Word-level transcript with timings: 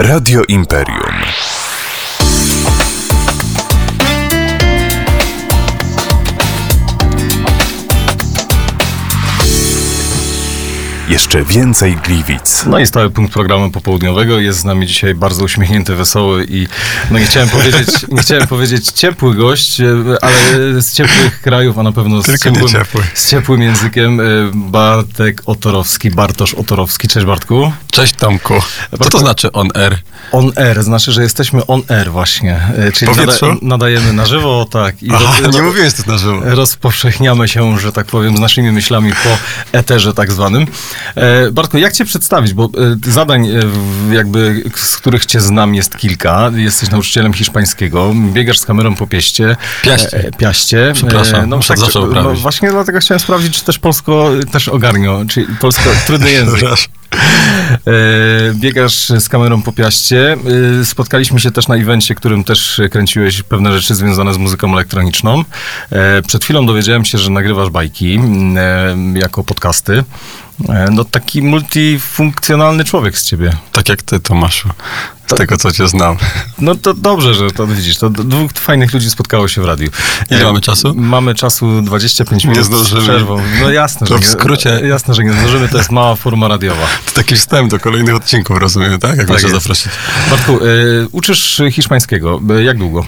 Radio 0.00 0.44
Imperium. 0.46 1.57
Jeszcze 11.18 11.44
więcej 11.44 11.96
Gliwic. 11.96 12.64
No 12.66 12.78
i 12.78 12.86
stały 12.86 13.10
punkt 13.10 13.32
programu 13.32 13.70
popołudniowego. 13.70 14.38
Jest 14.38 14.58
z 14.58 14.64
nami 14.64 14.86
dzisiaj 14.86 15.14
bardzo 15.14 15.44
uśmiechnięty, 15.44 15.94
wesoły 15.94 16.46
i 16.50 16.66
no 17.10 17.18
nie 17.18 17.24
chciałem 17.24 17.48
powiedzieć, 17.48 17.88
nie 18.08 18.22
chciałem 18.22 18.46
powiedzieć 18.46 18.86
ciepły 18.90 19.34
gość, 19.34 19.80
e, 19.80 19.84
ale 20.22 20.82
z 20.82 20.92
ciepłych 20.92 21.40
krajów, 21.40 21.78
a 21.78 21.82
na 21.82 21.92
pewno 21.92 22.22
z, 22.22 22.26
Tylko 22.26 22.44
ciepłym, 22.44 22.68
ciepły. 22.68 23.02
z 23.14 23.30
ciepłym 23.30 23.62
językiem. 23.62 24.20
e, 24.20 24.24
Bartek 24.54 25.42
Otorowski, 25.46 26.10
Bartosz 26.10 26.54
Otorowski. 26.54 27.08
Cześć 27.08 27.26
Bartku. 27.26 27.72
Cześć 27.92 28.12
Tomku. 28.14 28.54
Co 29.02 29.10
to 29.10 29.18
znaczy 29.18 29.52
on 29.52 29.68
air? 29.74 29.98
On 30.32 30.52
air, 30.56 30.82
znaczy, 30.82 31.12
że 31.12 31.22
jesteśmy 31.22 31.66
on 31.66 31.82
air 31.88 32.10
właśnie. 32.12 32.60
e, 32.76 32.92
Czyli 32.92 33.10
Powietrzu? 33.14 33.46
nadajemy 33.62 34.12
na 34.12 34.26
żywo, 34.26 34.66
tak. 34.70 35.02
I 35.02 35.10
Aha, 35.14 35.32
roz- 35.42 35.54
nie 35.54 35.62
mówiłeś 35.62 35.94
to 35.94 36.02
na 36.12 36.18
żywo. 36.18 36.40
rozpowszechniamy 36.44 37.48
się, 37.48 37.78
że 37.78 37.92
tak 37.92 38.06
powiem, 38.06 38.36
z 38.36 38.40
naszymi 38.40 38.72
myślami 38.72 39.12
po 39.12 39.38
eterze 39.78 40.14
tak 40.14 40.32
zwanym. 40.32 40.66
E, 41.14 41.50
Bartku, 41.52 41.78
jak 41.78 41.92
cię 41.92 42.04
przedstawić? 42.04 42.54
Bo 42.54 42.64
e, 42.64 43.10
zadań, 43.10 43.48
e, 43.48 43.60
jakby, 44.14 44.64
z 44.74 44.96
których 44.96 45.26
cię 45.26 45.40
znam, 45.40 45.74
jest 45.74 45.96
kilka. 45.96 46.50
Jesteś 46.54 46.90
nauczycielem 46.90 47.32
hiszpańskiego, 47.32 48.14
biegasz 48.32 48.58
z 48.58 48.64
kamerą 48.64 48.94
po 48.94 49.06
pieście. 49.06 49.56
Piaście. 49.82 50.30
Piaście. 50.38 50.92
Przepraszam, 50.94 51.48
muszę 51.48 51.76
zawsze 51.76 52.00
no, 52.00 52.34
właśnie 52.34 52.70
dlatego 52.70 52.98
chciałem 53.00 53.20
sprawdzić, 53.20 53.58
czy 53.58 53.64
też 53.64 53.78
polsko 53.78 54.30
też 54.52 54.68
ogarnio, 54.68 55.24
czy 55.28 55.46
polsko, 55.60 55.90
trudny 56.06 56.30
język. 56.30 56.60
Biegasz 58.54 59.08
z 59.08 59.28
kamerą 59.28 59.62
po 59.62 59.72
piaście. 59.72 60.36
Spotkaliśmy 60.84 61.40
się 61.40 61.50
też 61.50 61.68
na 61.68 61.76
evencie, 61.76 62.14
którym 62.14 62.44
też 62.44 62.80
kręciłeś 62.90 63.42
pewne 63.42 63.72
rzeczy 63.72 63.94
związane 63.94 64.34
z 64.34 64.36
muzyką 64.36 64.72
elektroniczną. 64.72 65.44
Przed 66.26 66.44
chwilą 66.44 66.66
dowiedziałem 66.66 67.04
się, 67.04 67.18
że 67.18 67.30
nagrywasz 67.30 67.70
bajki 67.70 68.20
jako 69.14 69.44
podcasty. 69.44 70.04
E, 70.68 70.88
No 70.92 71.04
taki 71.04 71.42
multifunkcjonalny 71.42 72.84
człowiek 72.84 73.18
z 73.18 73.24
ciebie. 73.24 73.52
Tak 73.72 73.88
jak 73.88 74.02
ty, 74.02 74.20
Tomaszu. 74.20 74.68
Z 75.26 75.34
tego, 75.34 75.56
co 75.56 75.72
cię 75.72 75.88
znam. 75.88 76.16
No 76.58 76.74
to 76.74 76.94
dobrze, 76.94 77.34
że 77.34 77.50
to 77.50 77.66
widzisz. 77.66 77.96
To 77.98 78.10
dwóch 78.10 78.52
fajnych 78.52 78.94
ludzi 78.94 79.10
spotkało 79.10 79.48
się 79.48 79.62
w 79.62 79.64
radiu. 79.64 79.90
Ile 80.30 80.40
E, 80.40 80.44
mamy 80.44 80.60
czasu? 80.60 80.94
Mamy 80.94 81.34
czasu 81.34 81.82
25 81.82 82.44
Nie 82.44 82.50
minut 82.50 82.66
zdążymy. 82.66 83.00
z 83.00 83.04
przerwą. 83.04 83.40
No 83.62 83.70
jasne, 83.70 84.06
To 84.06 84.14
że 84.14 84.18
w 84.18 84.22
nie- 84.22 84.28
skrócie. 84.32 84.80
Jasne, 84.88 85.14
że 85.14 85.24
nie 85.24 85.32
zdążymy. 85.32 85.68
To 85.68 85.78
jest 85.78 85.90
mała 85.90 86.16
forma 86.16 86.48
radiowa. 86.48 86.86
To 87.06 87.10
taki 87.12 87.34
wstęp 87.36 87.70
do 87.70 87.78
kolejnych 87.80 88.14
odcinków, 88.14 88.58
rozumiem, 88.58 88.98
tak? 88.98 89.16
Jak 89.18 89.28
Tak 89.28 89.40
zaprosić. 89.40 89.88
Bartku, 90.30 90.52
e, 90.52 90.58
uczysz 91.12 91.62
hiszpańskiego. 91.72 92.40
Jak 92.64 92.78
długo? 92.78 93.06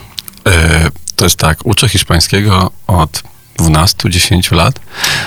To 1.17 1.25
jest 1.25 1.37
tak, 1.37 1.59
uczę 1.67 1.89
hiszpańskiego 1.89 2.71
od 2.87 3.23
12-10 3.61 4.55
lat. 4.55 4.81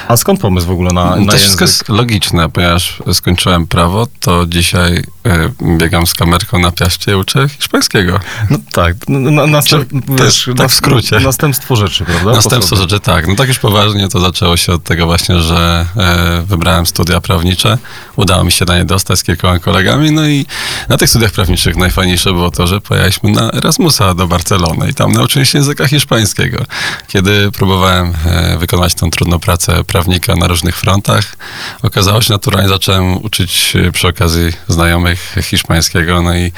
A 0.08 0.18
skąd 0.18 0.40
pomysł 0.40 0.68
w 0.68 0.72
ogóle 0.72 0.94
na, 0.94 1.10
to 1.10 1.20
na 1.20 1.34
wszystko 1.34 1.64
język? 1.64 1.78
jest 1.80 1.90
logiczne, 1.90 2.50
ponieważ 2.50 3.04
skończyłem 3.14 3.68
prawo, 3.68 4.08
to 4.20 4.46
dzisiaj 4.46 5.04
e, 5.26 5.50
biegam 5.78 6.08
z 6.08 6.14
kamerką 6.14 6.60
na 6.60 6.72
piaście 6.72 7.12
i 7.12 7.16
uczę 7.16 7.50
hiszpańskiego. 7.50 8.20
No 8.50 8.58
tak, 8.72 8.96
no, 9.08 9.32
na, 9.32 9.48
następ, 9.48 9.90
To 10.18 10.26
jest 10.26 10.38
tak 10.58 10.70
w 10.70 10.74
skrócie. 10.74 11.20
Następstwo 11.20 11.76
rzeczy, 11.76 12.06
prawda? 12.06 12.32
Następstwo 12.32 12.76
rzeczy 12.76 13.00
tak. 13.00 13.28
No 13.28 13.36
tak 13.36 13.48
już 13.48 13.60
poważnie 13.60 14.10
to 14.10 14.20
zaczęło 14.20 14.58
się 14.58 14.74
od 14.74 14.84
tego 14.84 15.06
właśnie, 15.06 15.40
że 15.40 15.86
e, 15.98 16.44
wybrałem 16.48 16.86
studia 16.86 17.22
prawnicze. 17.22 17.78
Udało 18.16 18.44
mi 18.44 18.52
się 18.52 18.66
na 18.66 18.78
nie 18.78 18.86
dostać 18.86 19.20
z 19.20 19.24
kilkoma 19.24 19.60
kolegami. 19.60 20.12
No 20.12 20.28
i 20.28 20.46
na 20.90 20.98
tych 20.98 21.10
studiach 21.10 21.32
prawniczych 21.32 21.76
najfajniejsze 21.76 22.34
było 22.34 22.52
to, 22.52 22.68
że 22.68 22.82
pojechaliśmy 22.82 23.32
na 23.32 23.52
Erasmusa 23.52 24.14
do 24.14 24.28
Barcelony 24.28 24.90
i 24.90 24.94
tam 24.94 25.12
nauczyłem 25.12 25.46
się 25.46 25.58
języka 25.58 25.88
hiszpańskiego. 25.88 26.66
Kiedy 27.08 27.52
próbowałem 27.52 28.14
e, 28.26 28.58
wykonywać 28.58 28.94
tą 28.94 29.12
trudną 29.12 29.40
pracę 29.40 29.84
prawnika 29.84 30.36
na 30.36 30.48
różnych 30.48 30.78
frontach, 30.78 31.36
okazało 31.82 32.22
się 32.22 32.34
naturalnie, 32.34 32.70
zacząłem 32.70 33.26
uczyć 33.26 33.74
e, 33.76 33.92
przy 33.92 34.08
okazji 34.08 34.52
znajomych 34.68 35.36
hiszpańskiego. 35.42 36.22
No 36.22 36.36
i 36.36 36.52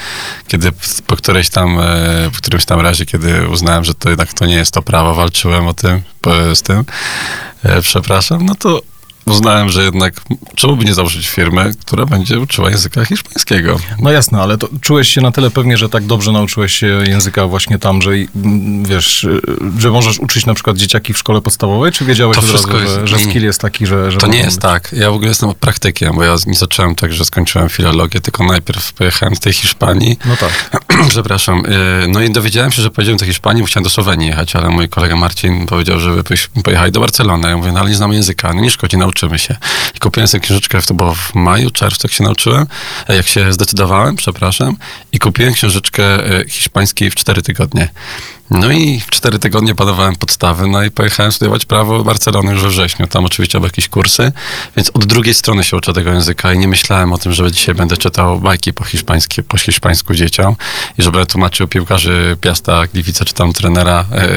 kiedy 0.48 0.72
po 1.06 1.16
którejś 1.16 1.48
tam, 1.48 1.80
e, 1.80 2.30
po 2.32 2.36
którymś 2.36 2.64
tam 2.64 2.80
razie, 2.80 3.06
kiedy 3.06 3.48
uznałem, 3.48 3.84
że 3.84 3.94
to 3.94 4.08
jednak 4.08 4.32
to 4.32 4.46
nie 4.46 4.54
jest 4.54 4.74
to 4.74 4.82
prawo, 4.82 5.14
walczyłem 5.14 5.66
o 5.66 5.74
tym, 5.74 6.02
z 6.54 6.62
tym, 6.62 6.84
przepraszam, 7.82 8.46
no 8.46 8.54
to 8.54 8.82
uznałem, 9.26 9.68
że 9.68 9.84
jednak 9.84 10.20
czemu 10.56 10.76
by 10.76 10.84
nie 10.84 10.94
założyć 10.94 11.28
firmy, 11.28 11.70
która 11.86 12.06
będzie 12.06 12.40
uczyła 12.40 12.70
języka 12.70 13.04
hiszpańskiego. 13.04 13.76
No 14.00 14.10
jasne, 14.10 14.40
ale 14.42 14.58
to 14.58 14.68
czułeś 14.80 15.08
się 15.08 15.20
na 15.20 15.30
tyle 15.32 15.50
pewnie, 15.50 15.76
że 15.76 15.88
tak 15.88 16.04
dobrze 16.06 16.32
nauczyłeś 16.32 16.72
się 16.72 16.86
języka 17.06 17.46
właśnie 17.46 17.78
tam, 17.78 18.02
że 18.02 18.10
wiesz, 18.82 19.24
y, 19.24 19.40
że 19.78 19.90
możesz 19.90 20.18
uczyć 20.18 20.46
na 20.46 20.54
przykład 20.54 20.76
dzieciaki 20.76 21.12
w 21.14 21.18
szkole 21.18 21.40
podstawowej, 21.42 21.92
czy 21.92 22.04
wiedziałeś 22.04 22.34
To 22.34 22.40
od 22.40 22.46
razu, 22.46 22.56
wszystko 22.58 22.78
że, 22.78 22.84
jest- 22.84 22.96
że 23.04 23.16
nie. 23.16 23.24
skill 23.24 23.44
jest 23.44 23.60
taki, 23.60 23.86
że... 23.86 24.10
że 24.10 24.18
To 24.18 24.26
nie 24.26 24.38
jest 24.38 24.56
być? 24.56 24.62
tak. 24.62 24.90
Ja 24.92 25.10
w 25.10 25.14
ogóle 25.14 25.28
jestem 25.28 25.54
praktykiem, 25.60 26.14
bo 26.14 26.24
ja 26.24 26.36
nie 26.46 26.54
zacząłem 26.54 26.94
tak, 26.94 27.12
że 27.12 27.24
skończyłem 27.24 27.68
filologię, 27.68 28.20
tylko 28.20 28.44
najpierw 28.44 28.92
pojechałem 28.92 29.36
z 29.36 29.40
tej 29.40 29.52
Hiszpanii. 29.52 30.18
No 30.24 30.36
tak. 30.36 30.80
Przepraszam. 31.08 31.66
y, 31.66 32.08
No 32.08 32.20
i 32.20 32.30
dowiedziałem 32.30 32.72
się, 32.72 32.82
że 32.82 32.90
pojedziemy 32.90 33.18
do 33.18 33.24
Hiszpanii, 33.26 33.62
bo 33.62 33.66
chciałem 33.66 33.84
do 33.84 33.90
Słowenii 33.90 34.28
jechać, 34.28 34.56
ale 34.56 34.68
mój 34.68 34.88
kolega 34.88 35.16
Marcin 35.16 35.66
powiedział, 35.66 36.00
żebyśmy 36.00 36.62
pojechali 36.62 36.92
do 36.92 37.00
Barcelony. 37.00 37.48
Ja 37.48 37.56
mówię, 37.56 37.72
no 37.72 37.80
ale 37.80 37.88
nie 37.90 37.96
znamy 37.96 38.14
języka, 38.14 38.52
no 38.54 38.60
nie 38.60 38.70
szkodzi, 38.70 38.96
nauczymy 38.96 39.38
się. 39.38 39.56
I 39.94 39.98
kupiłem 39.98 40.28
sobie 40.28 40.45
książeczkę, 40.46 40.82
to 40.82 40.94
było 40.94 41.14
w 41.14 41.34
maju, 41.34 41.70
czerwcu, 41.70 42.06
jak 42.06 42.12
się 42.12 42.24
nauczyłem, 42.24 42.66
e, 43.08 43.16
jak 43.16 43.26
się 43.26 43.52
zdecydowałem, 43.52 44.16
przepraszam, 44.16 44.76
i 45.12 45.18
kupiłem 45.18 45.54
książeczkę 45.54 46.04
e, 46.04 46.48
hiszpańskiej 46.48 47.10
w 47.10 47.14
cztery 47.14 47.42
tygodnie. 47.42 47.88
No 48.50 48.72
i 48.72 49.00
w 49.00 49.10
cztery 49.10 49.38
tygodnie 49.38 49.74
padowałem 49.74 50.16
podstawy, 50.16 50.66
no 50.66 50.84
i 50.84 50.90
pojechałem 50.90 51.32
studiować 51.32 51.64
prawo 51.64 51.98
w 51.98 52.04
Barcelony 52.04 52.52
już 52.52 52.62
we 52.62 52.68
wrześniu. 52.68 53.06
Tam 53.06 53.24
oczywiście 53.24 53.58
były 53.58 53.68
jakieś 53.68 53.88
kursy, 53.88 54.32
więc 54.76 54.90
od 54.94 55.04
drugiej 55.04 55.34
strony 55.34 55.64
się 55.64 55.76
uczę 55.76 55.92
tego 55.92 56.12
języka 56.12 56.52
i 56.52 56.58
nie 56.58 56.68
myślałem 56.68 57.12
o 57.12 57.18
tym, 57.18 57.32
że 57.32 57.52
dzisiaj 57.52 57.74
będę 57.74 57.96
czytał 57.96 58.40
bajki 58.40 58.72
po, 58.72 58.84
hiszpańskie, 58.84 59.42
po 59.42 59.58
hiszpańsku 59.58 60.14
dzieciom 60.14 60.56
i 60.98 61.02
że 61.02 61.12
będę 61.12 61.26
tłumaczył 61.26 61.68
piłkarzy 61.68 62.36
Piasta 62.40 62.86
Gliwice, 62.86 63.24
czy 63.24 63.34
tam 63.34 63.52
trenera 63.52 64.04
e, 64.12 64.28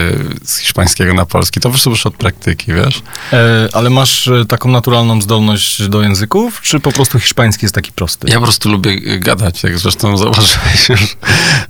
z 0.46 0.58
hiszpańskiego 0.58 1.14
na 1.14 1.26
polski. 1.26 1.60
To 1.60 1.70
wyszło 1.70 1.90
już 1.90 2.06
od 2.06 2.14
praktyki, 2.14 2.74
wiesz? 2.74 3.02
E, 3.34 3.70
ale 3.74 3.90
masz 3.90 4.28
e, 4.28 4.46
taką 4.46 4.70
naturalną 4.70 5.22
zdolność 5.22 5.88
do 5.88 6.02
języków, 6.02 6.62
czy 6.62 6.80
po 6.80 6.92
prostu 6.92 7.20
hiszpański 7.20 7.66
jest 7.66 7.76
taki 7.76 7.92
prosty? 7.92 8.28
Ja 8.30 8.36
po 8.36 8.44
prostu 8.44 8.70
lubię 8.70 9.20
gadać, 9.20 9.64
jak 9.64 9.80
zresztą 9.80 10.18
zauważyłeś 10.18 10.90
już. 10.90 11.18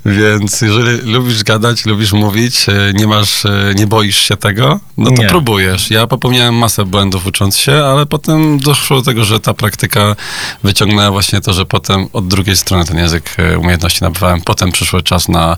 Więc 0.06 0.62
jeżeli 0.62 1.12
lubisz 1.12 1.44
gadać, 1.44 1.86
lubisz 1.86 2.12
mówić, 2.12 2.29
y, 2.38 2.94
nie 2.94 3.08
masz, 3.08 3.46
y, 3.46 3.74
nie 3.76 3.88
boisz 3.88 4.18
się 4.18 4.38
tego, 4.38 4.80
no 4.98 5.12
to 5.12 5.22
Nie. 5.22 5.28
próbujesz. 5.28 5.92
Ja 5.92 6.08
popełniałem 6.08 6.56
masę 6.56 6.86
błędów 6.86 7.26
ucząc 7.26 7.58
się, 7.58 7.86
ale 7.86 8.06
potem 8.06 8.60
doszło 8.60 8.98
do 8.98 9.04
tego, 9.04 9.26
że 9.26 9.40
ta 9.40 9.54
praktyka 9.54 10.16
wyciągnęła 10.64 11.12
właśnie 11.12 11.42
to, 11.42 11.54
że 11.54 11.66
potem 11.66 12.08
od 12.14 12.28
drugiej 12.28 12.58
strony 12.58 12.86
ten 12.86 12.98
język 12.98 13.36
y, 13.40 13.60
umiejętności 13.60 14.04
nabywałem. 14.04 14.42
Potem 14.42 14.72
przyszły 14.72 15.04
czas 15.04 15.30
na 15.30 15.58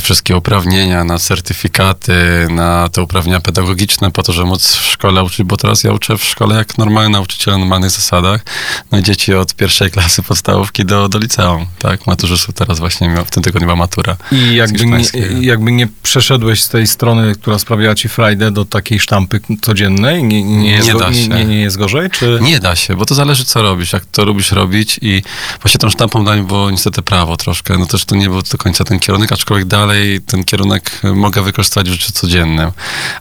wszystkie 0.00 0.36
uprawnienia, 0.36 1.04
na 1.04 1.18
certyfikaty, 1.18 2.46
na 2.50 2.88
te 2.88 3.02
uprawnienia 3.02 3.40
pedagogiczne 3.40 4.10
po 4.10 4.22
to, 4.22 4.32
żeby 4.32 4.46
móc 4.46 4.76
w 4.76 4.86
szkole 4.86 5.22
uczyć, 5.22 5.42
bo 5.42 5.56
teraz 5.56 5.84
ja 5.84 5.92
uczę 5.92 6.18
w 6.18 6.24
szkole 6.24 6.56
jak 6.56 6.78
normalny 6.78 7.10
nauczyciel 7.10 7.54
na 7.54 7.58
normalnych 7.58 7.90
zasadach. 7.90 8.44
No 8.92 8.98
i 8.98 9.02
dzieci 9.02 9.34
od 9.34 9.54
pierwszej 9.54 9.90
klasy 9.90 10.22
podstawówki 10.22 10.84
do, 10.84 11.08
do 11.08 11.18
liceum, 11.18 11.66
tak? 11.78 12.06
Maturzystów 12.06 12.54
teraz 12.54 12.78
właśnie 12.78 13.08
miał, 13.08 13.24
w 13.24 13.30
tym 13.30 13.42
tygodniu 13.42 13.66
była 13.66 13.76
matura. 13.76 14.16
I 14.32 14.54
jakby 14.54 14.86
nie, 14.86 15.04
jakby 15.40 15.72
nie 15.72 15.88
przeszedłeś 16.12 16.62
z 16.62 16.68
tej 16.68 16.86
strony, 16.86 17.34
która 17.34 17.58
sprawiała 17.58 17.94
ci 17.94 18.08
frajdę 18.08 18.50
do 18.50 18.64
takiej 18.64 19.00
sztampy 19.00 19.40
codziennej, 19.62 20.24
nie, 20.24 20.42
nie, 20.42 20.70
jest, 20.70 20.88
Nie 20.88 20.94
da 20.94 21.14
się. 21.14 21.28
nie, 21.28 21.44
nie 21.44 21.60
jest 21.60 21.78
gorzej? 21.78 22.10
Czy... 22.10 22.38
Nie 22.42 22.60
da 22.60 22.76
się, 22.76 22.96
bo 22.96 23.04
to 23.04 23.14
zależy 23.14 23.44
co 23.44 23.62
robisz, 23.62 23.92
jak 23.92 24.04
to 24.04 24.24
lubisz 24.24 24.52
robić 24.52 24.98
i 25.02 25.22
właśnie 25.62 25.78
tą 25.78 25.90
sztampą 25.90 26.24
dla 26.24 26.34
mnie 26.34 26.42
było 26.42 26.70
niestety 26.70 27.02
prawo 27.02 27.36
troszkę, 27.36 27.78
no 27.78 27.86
też 27.86 28.04
to 28.04 28.16
nie 28.16 28.28
był 28.28 28.42
do 28.42 28.58
końca 28.58 28.84
ten 28.84 29.00
kierunek, 29.00 29.32
aczkolwiek 29.32 29.66
dalej 29.66 30.20
ten 30.20 30.44
kierunek 30.44 31.00
mogę 31.14 31.42
wykorzystać 31.42 31.90
w 31.90 31.92
życiu 31.92 32.12
codziennym, 32.12 32.70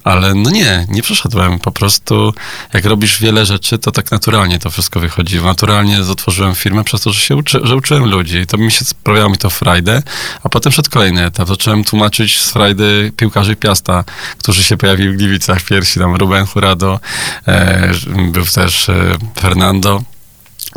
ale 0.04 0.34
no 0.34 0.50
nie, 0.50 0.86
nie 0.90 1.02
przeszedłem, 1.02 1.60
po 1.60 1.72
prostu 1.72 2.34
jak 2.74 2.86
robisz 2.86 3.20
wiele 3.20 3.46
rzeczy, 3.46 3.78
to 3.78 3.92
tak 3.92 4.12
naturalnie 4.12 4.60
to 4.60 4.72
wszystko 4.72 5.00
wychodzi, 5.00 5.42
naturalnie 5.42 6.02
otworzyłem 6.02 6.56
firmę 6.56 6.84
przez 6.84 7.02
to, 7.02 7.12
że 7.14 7.20
się 7.20 7.36
uczy, 7.36 7.60
że 7.64 7.76
uczyłem 7.76 8.06
ludzi 8.06 8.46
to 8.48 8.58
mi 8.58 8.72
się 8.72 8.86
sprawiało 8.86 9.30
mi 9.30 9.38
to 9.38 9.50
frajdę, 9.50 10.04
a 10.44 10.50
potem 10.50 10.72
szedł 10.72 10.90
kolejny 10.90 11.26
etap, 11.26 11.48
zacząłem 11.48 11.84
tłumaczyć 11.84 12.40
z 12.40 12.52
frajdy 12.52 12.81
piłkarzy 13.18 13.56
Piasta, 13.56 14.04
którzy 14.38 14.64
się 14.64 14.78
pojawili 14.78 15.10
w 15.10 15.18
Gliwicach 15.18 15.62
pierwsi, 15.62 16.00
tam 16.00 16.16
Ruben 16.16 16.46
Jurado, 16.56 17.00
e, 17.48 17.92
był 18.32 18.46
też 18.46 18.90
e, 18.90 19.18
Fernando, 19.40 20.02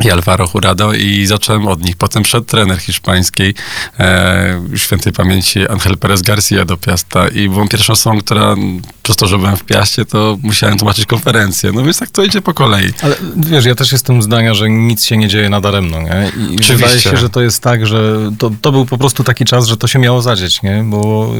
i 0.03 0.11
Alvaro 0.11 0.49
Jurado 0.53 0.93
i 0.93 1.25
zacząłem 1.25 1.67
od 1.67 1.83
nich. 1.83 1.95
Potem 1.95 2.23
przed 2.23 2.47
trener 2.47 2.79
hiszpańskiej 2.79 3.53
e, 3.99 4.61
świętej 4.75 5.13
pamięci 5.13 5.67
Angel 5.67 5.97
Perez 5.97 6.21
Garcia 6.21 6.65
do 6.65 6.77
Piasta 6.77 7.27
i 7.27 7.49
byłem 7.49 7.67
pierwszą 7.67 7.93
osobą, 7.93 8.19
która 8.19 8.55
przez 9.05 9.15
to, 9.15 9.27
że 9.27 9.37
byłem 9.37 9.57
w 9.57 9.63
Piaście, 9.63 10.05
to 10.05 10.37
musiałem 10.41 10.77
tłumaczyć 10.77 11.05
konferencję. 11.05 11.71
No 11.71 11.83
więc 11.83 11.99
tak 11.99 12.09
to 12.09 12.23
idzie 12.23 12.41
po 12.41 12.53
kolei. 12.53 12.93
Ale 13.01 13.15
wiesz, 13.37 13.65
ja 13.65 13.75
też 13.75 13.91
jestem 13.91 14.21
zdania, 14.21 14.53
że 14.53 14.69
nic 14.69 15.05
się 15.05 15.17
nie 15.17 15.27
dzieje 15.27 15.49
nadaremno, 15.49 16.01
nie? 16.01 16.31
I 16.37 16.43
Oczywiście. 16.43 16.75
wydaje 16.75 16.99
się, 16.99 17.17
że 17.17 17.29
to 17.29 17.41
jest 17.41 17.63
tak, 17.63 17.87
że 17.87 18.31
to, 18.37 18.51
to 18.61 18.71
był 18.71 18.85
po 18.85 18.97
prostu 18.97 19.23
taki 19.23 19.45
czas, 19.45 19.67
że 19.67 19.77
to 19.77 19.87
się 19.87 19.99
miało 19.99 20.21
zadzieć, 20.21 20.61
nie? 20.61 20.83
Bo 20.85 21.31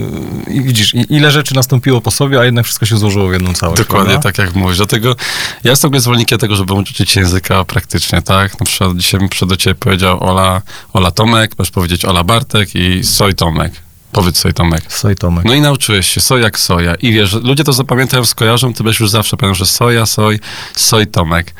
i 0.48 0.62
widzisz, 0.62 0.94
ile 1.10 1.32
rzeczy 1.32 1.56
nastąpiło 1.56 2.02
po 2.02 2.12
sobie, 2.12 2.40
a 2.40 2.46
jednak 2.46 2.66
wszystko 2.66 2.86
się 2.86 2.98
złożyło 2.98 3.28
w 3.28 3.34
jedną 3.34 3.54
całość. 3.54 3.82
Dokładnie 3.82 4.10
prawda? 4.10 4.32
tak 4.32 4.38
jak 4.38 4.56
mówisz. 4.56 4.78
Dlatego 4.78 5.16
ja 5.64 5.72
jestem 5.72 6.00
zwolennikiem 6.00 6.40
tego, 6.40 6.56
żeby 6.56 6.74
uczyć 6.74 7.12
się 7.12 7.20
języka 7.20 7.64
praktycznie, 7.64 8.22
tak? 8.22 8.60
Na 8.60 8.66
przykład 8.66 8.98
dzisiaj 8.98 9.22
mi 9.22 9.30
przed 9.30 9.50
do 9.50 9.58
ciebie 9.58 9.76
powiedział 9.76 10.24
Ola, 10.24 10.62
Ola 10.94 11.12
Tomek, 11.12 11.52
możesz 11.58 11.72
powiedzieć 11.72 12.06
Ola 12.06 12.24
Bartek 12.24 12.76
i 12.76 13.04
Soj 13.04 13.36
Tomek. 13.36 13.85
Powiedz 14.16 14.40
Soj 14.40 14.54
Tomek. 14.54 14.94
Soj 14.94 15.16
Tomek. 15.16 15.46
No 15.46 15.54
i 15.54 15.62
nauczyłeś 15.62 16.08
się, 16.08 16.22
soj 16.22 16.42
jak 16.42 16.60
soja. 16.60 16.96
I 16.96 17.12
wiesz, 17.12 17.34
ludzie 17.34 17.64
to 17.64 17.74
zapamiętają, 17.74 18.26
skojarzą, 18.26 18.74
ty 18.74 18.84
będziesz 18.84 19.00
już 19.00 19.10
zawsze 19.10 19.38
pamiętał, 19.38 19.56
że 19.56 19.66
soja, 19.66 20.06
soj, 20.06 20.40
soj 20.76 21.08
Tomek. 21.08 21.54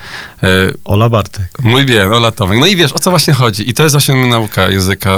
E, 0.44 0.48
Ola 0.86 1.10
Bartek. 1.10 1.50
Mój 1.60 1.86
bien, 1.86 2.14
Ola 2.14 2.32
Tomek. 2.32 2.60
No 2.60 2.66
i 2.66 2.76
wiesz, 2.76 2.94
o 2.94 3.00
co 3.00 3.10
właśnie 3.10 3.34
chodzi. 3.34 3.70
I 3.70 3.74
to 3.74 3.84
jest 3.84 3.94
właśnie 3.94 4.16
nauka 4.16 4.70
języka. 4.70 5.18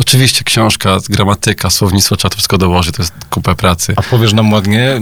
Oczywiście 0.00 0.44
książka, 0.44 0.98
gramatyka, 1.08 1.70
słownictwo, 1.70 2.16
trzeba 2.16 2.30
to 2.30 2.36
wszystko 2.36 2.58
dołożyć, 2.58 2.96
to 2.96 3.02
jest 3.02 3.14
kupę 3.30 3.54
pracy. 3.54 3.94
A 3.96 4.02
powiesz 4.02 4.32
nam 4.32 4.52
ładnie, 4.52 5.00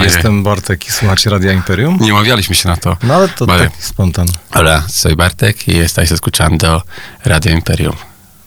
y, 0.00 0.04
jestem 0.04 0.42
Bartek 0.42 0.88
i 0.88 0.92
słuchacie 0.92 1.30
Radia 1.30 1.52
Imperium? 1.52 1.98
Nie 2.00 2.14
umawialiśmy 2.14 2.54
się 2.54 2.68
na 2.68 2.76
to. 2.76 2.96
No 3.02 3.14
ale 3.14 3.28
to 3.28 3.46
Maria. 3.46 3.70
taki 3.70 3.82
spontan. 3.82 4.26
Hola, 4.50 4.82
soy 4.88 5.16
Bartek 5.16 5.68
y 5.68 5.84
estáis 5.84 6.12
escuchando 6.12 6.82
Radio 7.24 7.52
Imperium. 7.52 7.96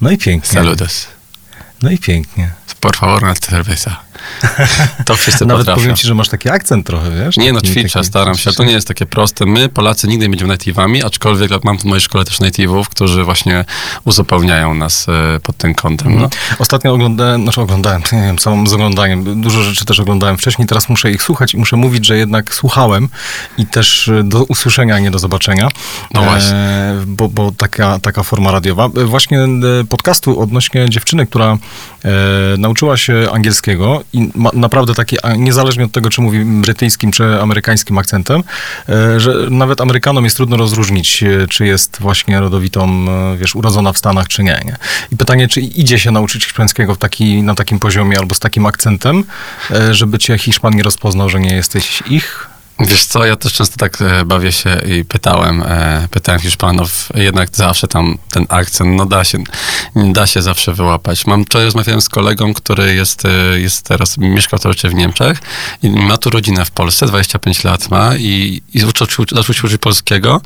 No 0.01 0.11
i 0.11 0.17
pięknie. 0.17 0.53
Saludos. 0.53 1.14
No 1.85 1.91
i 1.91 1.97
pięknie. 1.97 2.49
Por 2.79 2.95
favor, 2.95 3.23
una 3.23 3.35
cerveza. 3.35 4.04
To 5.05 5.15
wszyscy 5.15 5.45
Nawet 5.45 5.61
potrafią. 5.61 5.81
powiem 5.81 5.95
ci, 5.95 6.07
że 6.07 6.15
masz 6.15 6.29
taki 6.29 6.49
akcent 6.49 6.85
trochę, 6.87 7.11
wiesz? 7.25 7.37
Nie 7.37 7.53
no, 7.53 7.61
Taki- 7.61 7.73
ćwiczę, 7.73 7.89
taki- 7.99 8.05
staram 8.05 8.35
się. 8.37 8.51
To 8.51 8.63
nie 8.63 8.71
jest 8.73 8.87
takie 8.87 9.05
proste. 9.05 9.45
My, 9.45 9.69
Polacy, 9.69 10.07
nigdy 10.07 10.25
nie 10.25 10.29
będziemy 10.29 10.53
native'ami, 10.57 11.05
aczkolwiek 11.05 11.63
mam 11.63 11.79
w 11.79 11.83
mojej 11.85 12.01
szkole 12.01 12.25
też 12.25 12.39
native'ów, 12.39 12.83
którzy 12.85 13.23
właśnie 13.23 13.65
uzupełniają 14.05 14.73
nas 14.73 15.07
e, 15.09 15.39
pod 15.39 15.57
tym 15.57 15.75
kątem. 15.75 16.19
No. 16.21 16.29
Ostatnio 16.59 16.93
oglądałem, 16.93 17.43
znaczy 17.43 17.61
oglądałem, 17.61 18.01
nie 18.11 18.21
wiem, 18.21 18.39
samym 18.39 18.67
z 18.67 18.73
oglądaniem, 18.73 19.41
dużo 19.41 19.63
rzeczy 19.63 19.85
też 19.85 19.99
oglądałem 19.99 20.37
wcześniej, 20.37 20.67
teraz 20.67 20.89
muszę 20.89 21.11
ich 21.11 21.23
słuchać 21.23 21.53
i 21.53 21.57
muszę 21.57 21.75
mówić, 21.77 22.05
że 22.05 22.17
jednak 22.17 22.53
słuchałem 22.53 23.09
i 23.57 23.65
też 23.65 24.07
e, 24.07 24.23
do 24.23 24.43
usłyszenia, 24.43 24.95
a 24.95 24.99
nie 24.99 25.11
do 25.11 25.19
zobaczenia. 25.19 25.69
No 26.13 26.21
właśnie. 26.21 26.55
E, 26.55 27.03
bo 27.07 27.29
bo 27.29 27.51
taka, 27.51 27.99
taka 27.99 28.23
forma 28.23 28.51
radiowa. 28.51 28.85
E, 28.85 29.05
Właśnie 29.05 29.39
e, 29.43 29.47
podcastu 29.89 30.41
odnośnie 30.41 30.89
dziewczyny, 30.89 31.25
która 31.27 31.57
e, 32.05 32.09
nauczyła 32.57 32.97
się 32.97 33.27
angielskiego 33.33 34.03
i 34.15 34.31
naprawdę 34.53 34.93
taki, 34.93 35.17
niezależnie 35.37 35.85
od 35.85 35.91
tego, 35.91 36.09
czy 36.09 36.21
mówi 36.21 36.45
brytyjskim, 36.45 37.11
czy 37.11 37.41
amerykańskim 37.41 37.97
akcentem, 37.97 38.43
e, 38.89 39.19
że 39.19 39.35
nawet 39.49 39.81
Amerykanom 39.81 40.23
jest 40.23 40.35
trudno 40.35 40.57
rozróżnić, 40.57 41.23
e, 41.23 41.47
czy 41.47 41.65
jest 41.65 41.97
właśnie 41.99 42.39
rodowitą, 42.39 43.05
e, 43.09 43.37
wiesz, 43.37 43.55
urodzona 43.55 43.93
w 43.93 43.97
Stanach, 43.97 44.27
czy 44.27 44.43
nie, 44.43 44.61
nie. 44.65 44.75
I 45.11 45.17
pytanie, 45.17 45.47
czy 45.47 45.61
idzie 45.61 45.99
się 45.99 46.11
nauczyć 46.11 46.43
hiszpańskiego 46.43 46.95
w 46.95 46.97
taki, 46.97 47.43
na 47.43 47.55
takim 47.55 47.79
poziomie 47.79 48.19
albo 48.19 48.35
z 48.35 48.39
takim 48.39 48.65
akcentem, 48.65 49.23
żeby 49.91 50.17
cię 50.17 50.37
Hiszpan 50.37 50.75
nie 50.75 50.83
rozpoznał, 50.83 51.29
że 51.29 51.39
nie 51.39 51.55
jesteś 51.55 52.03
ich? 52.09 52.54
Wiesz 52.79 53.05
co, 53.05 53.25
ja 53.25 53.35
też 53.35 53.53
często 53.53 53.77
tak 53.77 54.01
e, 54.01 54.25
bawię 54.25 54.51
się 54.51 54.81
i 54.87 55.05
pytałem, 55.05 55.63
e, 55.63 56.07
pytałem 56.11 56.41
Hiszpanów, 56.41 57.09
jednak 57.15 57.49
zawsze 57.53 57.87
tam 57.87 58.17
ten 58.31 58.45
akcent, 58.49 58.95
no 58.97 59.05
da 59.05 59.23
się, 59.23 59.37
da 59.95 60.27
się 60.27 60.41
zawsze 60.41 60.73
wyłapać. 60.73 61.27
Mam, 61.27 61.45
wczoraj 61.45 61.65
rozmawiałem 61.65 62.01
z 62.01 62.09
kolegą, 62.09 62.53
który 62.53 62.95
jest, 62.95 63.25
e, 63.25 63.59
jest 63.59 63.81
teraz, 63.81 64.17
mieszkał 64.17 64.59
troszeczkę 64.59 64.89
w 64.89 64.93
Niemczech 64.93 65.39
i 65.83 65.89
ma 65.89 66.17
tu 66.17 66.29
rodzinę 66.29 66.65
w 66.65 66.71
Polsce, 66.71 67.05
25 67.07 67.63
lat 67.63 67.89
ma 67.89 68.15
i, 68.15 68.61
i 68.73 68.79
się- 68.79 68.85
zaczął 69.31 69.55
się 69.55 69.67
uczyć 69.67 69.81
polskiego 69.81 70.41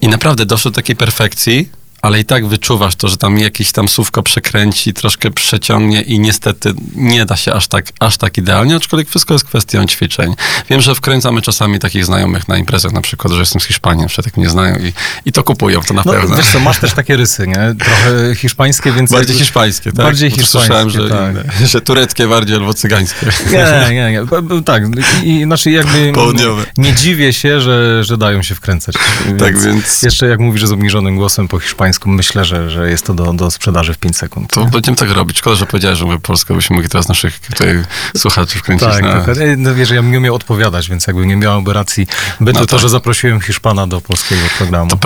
i 0.00 0.08
naprawdę 0.08 0.46
doszedł 0.46 0.70
do 0.70 0.76
takiej 0.76 0.96
perfekcji, 0.96 1.68
ale 2.04 2.20
i 2.20 2.24
tak 2.24 2.46
wyczuwasz 2.46 2.96
to, 2.96 3.08
że 3.08 3.16
tam 3.16 3.38
jakieś 3.38 3.72
tam 3.72 3.88
słówko 3.88 4.22
przekręci, 4.22 4.92
troszkę 4.92 5.30
przeciągnie 5.30 6.02
i 6.02 6.18
niestety 6.18 6.74
nie 6.94 7.24
da 7.26 7.36
się 7.36 7.52
aż 7.52 7.68
tak, 7.68 7.86
aż 8.00 8.16
tak 8.16 8.38
idealnie, 8.38 8.76
aczkolwiek 8.76 9.08
wszystko 9.08 9.34
jest 9.34 9.44
kwestią 9.44 9.86
ćwiczeń. 9.86 10.34
Wiem, 10.70 10.80
że 10.80 10.94
wkręcamy 10.94 11.42
czasami 11.42 11.78
takich 11.78 12.04
znajomych 12.04 12.48
na 12.48 12.56
imprezach, 12.56 12.92
na 12.92 13.00
przykład, 13.00 13.32
że 13.32 13.40
jestem 13.40 13.60
z 13.60 13.64
Hiszpanii, 13.64 14.06
przykład 14.06 14.26
jak 14.26 14.36
mnie 14.36 14.48
znają 14.48 14.76
i, 14.78 14.92
i 15.24 15.32
to 15.32 15.42
kupują, 15.42 15.80
to 15.80 15.94
na 15.94 16.02
No, 16.06 16.12
pewno. 16.12 16.36
wiesz 16.36 16.46
co, 16.46 16.60
masz 16.60 16.78
też 16.78 16.92
takie 16.92 17.16
rysy, 17.16 17.46
nie? 17.46 17.74
Trochę 17.78 18.34
hiszpańskie, 18.34 18.92
więc... 18.92 19.12
Bardziej 19.12 19.36
hiszpańskie, 19.36 19.92
tak? 19.92 20.04
Bardziej 20.06 20.30
hiszpańskie, 20.30 20.58
Słyszałem, 20.58 20.90
że, 20.90 21.08
tak. 21.08 21.34
że 21.72 21.80
tureckie 21.80 22.28
bardziej 22.28 22.56
albo 22.56 22.74
cygańskie. 22.74 23.26
Nie, 23.52 23.94
nie, 23.94 24.12
nie. 24.12 24.62
Tak, 24.64 24.82
i, 25.22 25.42
znaczy 25.44 25.70
jakby 25.70 26.12
Południowe. 26.14 26.64
nie 26.76 26.92
dziwię 26.94 27.32
się, 27.32 27.60
że, 27.60 28.04
że 28.04 28.16
dają 28.18 28.42
się 28.42 28.54
wkręcać. 28.54 28.94
Tak 29.38 29.58
więc- 29.60 30.02
Jeszcze 30.02 30.26
jak 30.26 30.40
mówisz 30.40 30.66
z 30.66 30.72
obniżonym 30.72 31.16
głosem 31.16 31.48
po 31.48 31.60
hiszpańsku, 31.60 31.93
myślę, 32.06 32.44
że, 32.44 32.70
że 32.70 32.90
jest 32.90 33.06
to 33.06 33.14
do, 33.14 33.32
do 33.32 33.50
sprzedaży 33.50 33.94
w 33.94 33.98
5 33.98 34.16
sekund. 34.16 34.50
To 34.50 34.64
będziemy 34.64 34.96
tak 34.96 35.10
robić. 35.10 35.38
Szkoda, 35.38 35.56
że 35.56 35.66
powiedziałeś, 35.66 35.98
że 35.98 36.18
polsko, 36.22 36.54
byśmy 36.54 36.76
mogli 36.76 36.88
teraz 36.88 37.08
naszych 37.08 37.38
tutaj 37.38 37.82
słuchaczy 38.16 38.58
wkręcić 38.58 38.88
Tak, 38.88 39.02
na... 39.02 39.20
tak. 39.20 39.36
No 39.56 39.74
wiesz, 39.74 39.90
ja 39.90 40.02
bym 40.02 40.10
nie 40.12 40.18
umiał 40.18 40.34
odpowiadać, 40.34 40.88
więc 40.88 41.06
jakby 41.06 41.26
nie 41.26 41.36
miałoby 41.36 41.72
racji 41.72 42.06
bytu 42.40 42.60
No 42.60 42.66
to, 42.66 42.70
tak. 42.70 42.80
że 42.80 42.88
zaprosiłem 42.88 43.40
Hiszpana 43.40 43.86
do 43.86 44.00
polskiego 44.00 44.42
programu. 44.58 44.90
To 44.90 44.96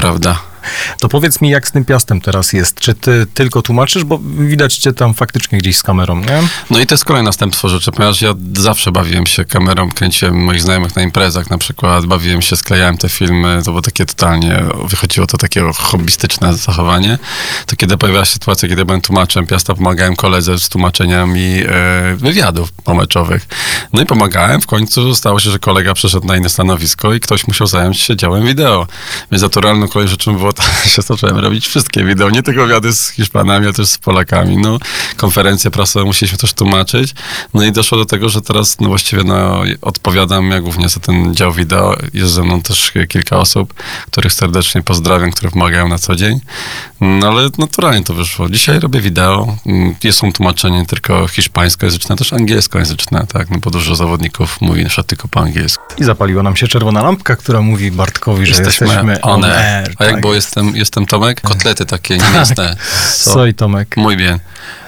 To, 1.00 1.08
powiedz 1.08 1.40
mi, 1.40 1.50
jak 1.50 1.68
z 1.68 1.72
tym 1.72 1.84
piastem 1.84 2.20
teraz 2.20 2.52
jest? 2.52 2.80
Czy 2.80 2.94
ty 2.94 3.26
tylko 3.34 3.62
tłumaczysz, 3.62 4.04
bo 4.04 4.20
widać 4.38 4.76
cię 4.76 4.92
tam 4.92 5.14
faktycznie 5.14 5.58
gdzieś 5.58 5.76
z 5.76 5.82
kamerą, 5.82 6.16
nie? 6.16 6.42
No 6.70 6.78
i 6.78 6.86
to 6.86 6.94
jest 6.94 7.04
kolejne 7.04 7.28
następstwo 7.28 7.68
rzeczy, 7.68 7.92
ponieważ 7.92 8.22
ja 8.22 8.34
zawsze 8.56 8.92
bawiłem 8.92 9.26
się 9.26 9.44
kamerą, 9.44 9.90
kręciłem 9.90 10.44
moich 10.44 10.62
znajomych 10.62 10.96
na 10.96 11.02
imprezach 11.02 11.50
na 11.50 11.58
przykład, 11.58 12.06
bawiłem 12.06 12.42
się, 12.42 12.56
sklejałem 12.56 12.98
te 12.98 13.08
filmy, 13.08 13.60
to 13.64 13.70
było 13.70 13.82
takie 13.82 14.06
totalnie, 14.06 14.62
wychodziło 14.84 15.26
to 15.26 15.38
takie 15.38 15.62
hobbystyczne 15.74 16.54
zachowanie. 16.54 17.18
To 17.66 17.76
kiedy 17.76 17.96
pojawiła 17.96 18.24
się 18.24 18.32
sytuacja, 18.32 18.68
kiedy 18.68 18.84
byłem 18.84 19.00
tłumaczem 19.00 19.46
Piasta, 19.46 19.74
pomagałem 19.74 20.16
koledze 20.16 20.58
z 20.58 20.68
tłumaczeniami 20.68 21.62
e, 21.68 22.16
wywiadów 22.16 22.72
pomeczowych. 22.72 23.46
No 23.93 24.02
i 24.02 24.06
pomagałem, 24.06 24.61
w 24.61 24.67
końcu 24.67 25.14
stało 25.14 25.40
się, 25.40 25.50
że 25.50 25.58
kolega 25.58 25.94
przeszedł 25.94 26.26
na 26.26 26.37
inne 26.37 26.49
stanowisko 26.49 27.14
i 27.14 27.20
ktoś 27.20 27.46
musiał 27.46 27.67
zająć 27.67 28.00
się 28.00 28.17
działem 28.17 28.46
wideo. 28.46 28.87
Więc 29.32 29.43
naturalną 29.43 29.88
kolej 29.88 30.08
rzeczą 30.08 30.37
było 30.37 30.52
to, 30.52 30.62
że 30.94 31.02
zacząłem 31.02 31.38
robić 31.38 31.67
wszystkie 31.67 32.05
wideo, 32.05 32.31
nie 32.31 32.43
tylko 32.43 32.62
wywiady 32.67 32.93
z 32.93 33.08
Hiszpanami, 33.08 33.64
ale 33.64 33.75
też 33.75 33.88
z 33.88 33.99
Polakami. 33.99 34.56
No, 34.56 34.79
konferencje 35.17 35.70
prasowe 35.70 36.05
musieliśmy 36.05 36.38
też 36.38 36.52
tłumaczyć. 36.55 37.14
No 37.55 37.64
i 37.64 37.73
doszło 37.73 37.99
do 37.99 38.05
tego, 38.05 38.29
że 38.29 38.40
teraz 38.40 38.81
no 38.81 38.88
właściwie 38.88 39.25
no, 39.25 39.62
odpowiadam 39.82 40.50
ja 40.50 40.61
głównie 40.61 40.88
za 40.88 41.00
ten 41.00 41.35
dział 41.35 41.52
wideo. 41.52 41.96
Jest 42.14 42.32
ze 42.32 42.43
mną 42.43 42.62
też 42.62 42.93
kilka 43.08 43.37
osób, 43.37 43.75
których 44.11 44.32
serdecznie 44.32 44.82
pozdrawiam, 44.82 45.31
które 45.31 45.50
pomagają 45.50 45.88
na 45.88 45.99
co 45.99 46.17
dzień. 46.17 46.40
No 47.00 47.29
ale 47.29 47.49
naturalnie 47.58 48.05
to 48.05 48.14
wyszło. 48.14 48.49
Dzisiaj 48.49 48.81
robię 48.81 49.00
wideo. 49.00 49.56
Mm, 49.67 49.94
Jest 50.05 50.19
są 50.19 50.32
tłumaczenie 50.32 50.79
nie 50.79 50.87
tylko 50.87 51.29
hiszpańskojęzyczne, 51.29 52.16
też 52.16 52.33
angielskojęzyczne, 52.33 53.26
tak? 53.33 53.50
No 53.50 53.59
bo 53.59 53.71
dużo 53.78 53.97
zawodników 53.97 54.61
mówi 54.61 54.82
na 54.82 54.88
przykład 54.88 55.06
tylko 55.06 55.28
po 55.28 55.40
angielsku. 55.40 55.85
I 55.99 56.04
zapaliła 56.04 56.42
nam 56.42 56.56
się 56.56 56.68
czerwona 56.68 57.02
lampka, 57.02 57.37
która 57.37 57.61
mówi 57.61 57.90
Bartkowi, 57.90 58.47
że 58.47 58.62
jesteśmy, 58.62 59.20
on 59.20 59.44
air. 59.44 59.94
A 59.99 60.04
jak 60.04 60.12
tak. 60.12 60.20
było, 60.20 60.35
jestem, 60.35 60.76
jestem 60.76 61.06
Tomek? 61.06 61.40
Kotlety 61.40 61.87
takie 61.87 62.18
niemiecne. 62.18 62.76
So- 63.08 63.32
Soj 63.32 63.54
Tomek. 63.54 63.97
Mój 63.97 64.16
bien. 64.16 64.38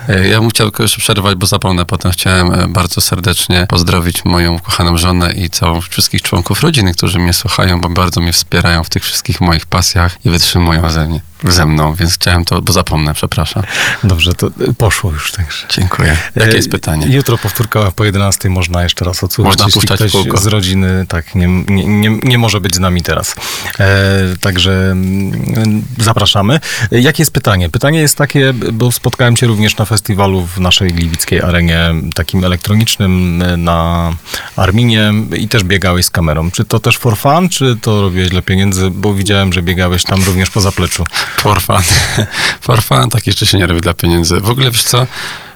E, 0.09 0.28
Ja 0.28 0.40
bym 0.40 0.50
chciał 0.50 0.66
tylko 0.66 0.82
jeszcze 0.82 0.99
przerwać, 0.99 1.35
bo 1.35 1.47
zapomnę. 1.47 1.85
Potem 1.85 2.12
chciałem 2.12 2.54
e, 2.54 2.68
bardzo 2.68 3.00
serdecznie 3.00 3.66
pozdrowić 3.68 4.25
moją 4.25 4.59
kochaną 4.59 4.99
żonę 4.99 5.32
i 5.32 5.50
całą 5.50 5.80
wszystkich 5.80 6.23
członków 6.23 6.62
rodziny, 6.62 6.92
którzy 6.94 7.18
mnie 7.18 7.32
słuchają, 7.32 7.80
bo 7.80 7.88
bardzo 7.88 8.20
mnie 8.20 8.32
wspierają 8.32 8.85
w 8.85 8.88
tych 8.90 9.04
wszystkich 9.04 9.40
moich 9.40 9.66
pasjach 9.66 10.16
i 10.25 10.30
wytrzymują 10.30 10.90
ze, 10.90 11.06
mnie, 11.06 11.20
ze 11.44 11.66
mną, 11.66 11.94
więc 11.94 12.14
chciałem 12.14 12.44
to, 12.44 12.62
bo 12.62 12.73
zapomnę, 12.73 13.14
przepraszam. 13.14 13.62
Dobrze, 14.04 14.35
to 14.35 14.50
poszło 14.78 15.11
już 15.12 15.32
także. 15.32 15.66
Dziękuję. 15.68 16.16
Jakie 16.37 16.52
E, 16.52 16.56
jest 16.56 16.70
pytanie? 16.70 17.06
Jutro 17.06 17.38
powtórka 17.38 17.90
po 17.90 18.04
11 18.04 18.50
można 18.50 18.82
jeszcze 18.82 19.04
raz 19.04 19.25
odsłuchać. 19.25 19.52
Można 19.52 19.64
jeśli 19.66 19.97
ktoś 19.97 20.12
kółko. 20.12 20.38
z 20.38 20.47
rodziny 20.47 21.06
tak 21.09 21.35
nie, 21.35 21.47
nie, 21.49 21.85
nie, 21.85 22.18
nie 22.23 22.38
może 22.38 22.61
być 22.61 22.75
z 22.75 22.78
nami 22.78 23.02
teraz. 23.02 23.35
E, 23.80 24.37
także 24.40 24.73
mm, 24.73 25.85
zapraszamy. 25.99 26.61
E, 26.92 27.00
Jakie 27.00 27.23
jest 27.23 27.32
pytanie? 27.32 27.68
Pytanie 27.68 28.00
jest 28.00 28.16
takie, 28.16 28.52
bo 28.73 28.92
spotkałem 28.92 29.37
cię 29.37 29.47
również 29.47 29.76
na 29.76 29.85
festiwalu 29.85 30.47
w 30.47 30.61
naszej 30.61 30.92
gliwickiej 30.92 31.42
arenie, 31.42 31.94
takim 32.14 32.44
elektronicznym 32.44 33.42
e, 33.42 33.56
na 33.56 34.12
Arminie 34.56 35.12
i 35.37 35.49
też 35.49 35.64
biegałeś 35.64 36.06
z 36.06 36.11
kamerą. 36.11 36.50
Czy 36.50 36.64
to 36.64 36.80
też 36.80 36.99
for 36.99 37.16
fun, 37.18 37.49
czy 37.49 37.76
to 37.82 38.02
robiłeś 38.02 38.28
dla 38.28 38.42
pieniędzy? 38.42 38.90
Bo 38.90 39.14
widziałem, 39.14 39.52
że 39.52 39.62
biegałeś 39.62 40.04
tam 40.04 40.25
również 40.25 40.50
po 40.50 40.61
zapleczu. 40.61 41.04
For 41.37 41.60
fun. 41.60 41.82
For 42.66 42.82
fun, 42.82 43.10
tak 43.10 43.26
jeszcze 43.26 43.46
się 43.46 43.58
nie 43.58 43.66
robi 43.66 43.80
dla 43.80 43.94
pieniędzy. 43.94 44.40
W 44.40 44.50
ogóle, 44.50 44.70
wiesz 44.70 44.82
co, 44.82 45.06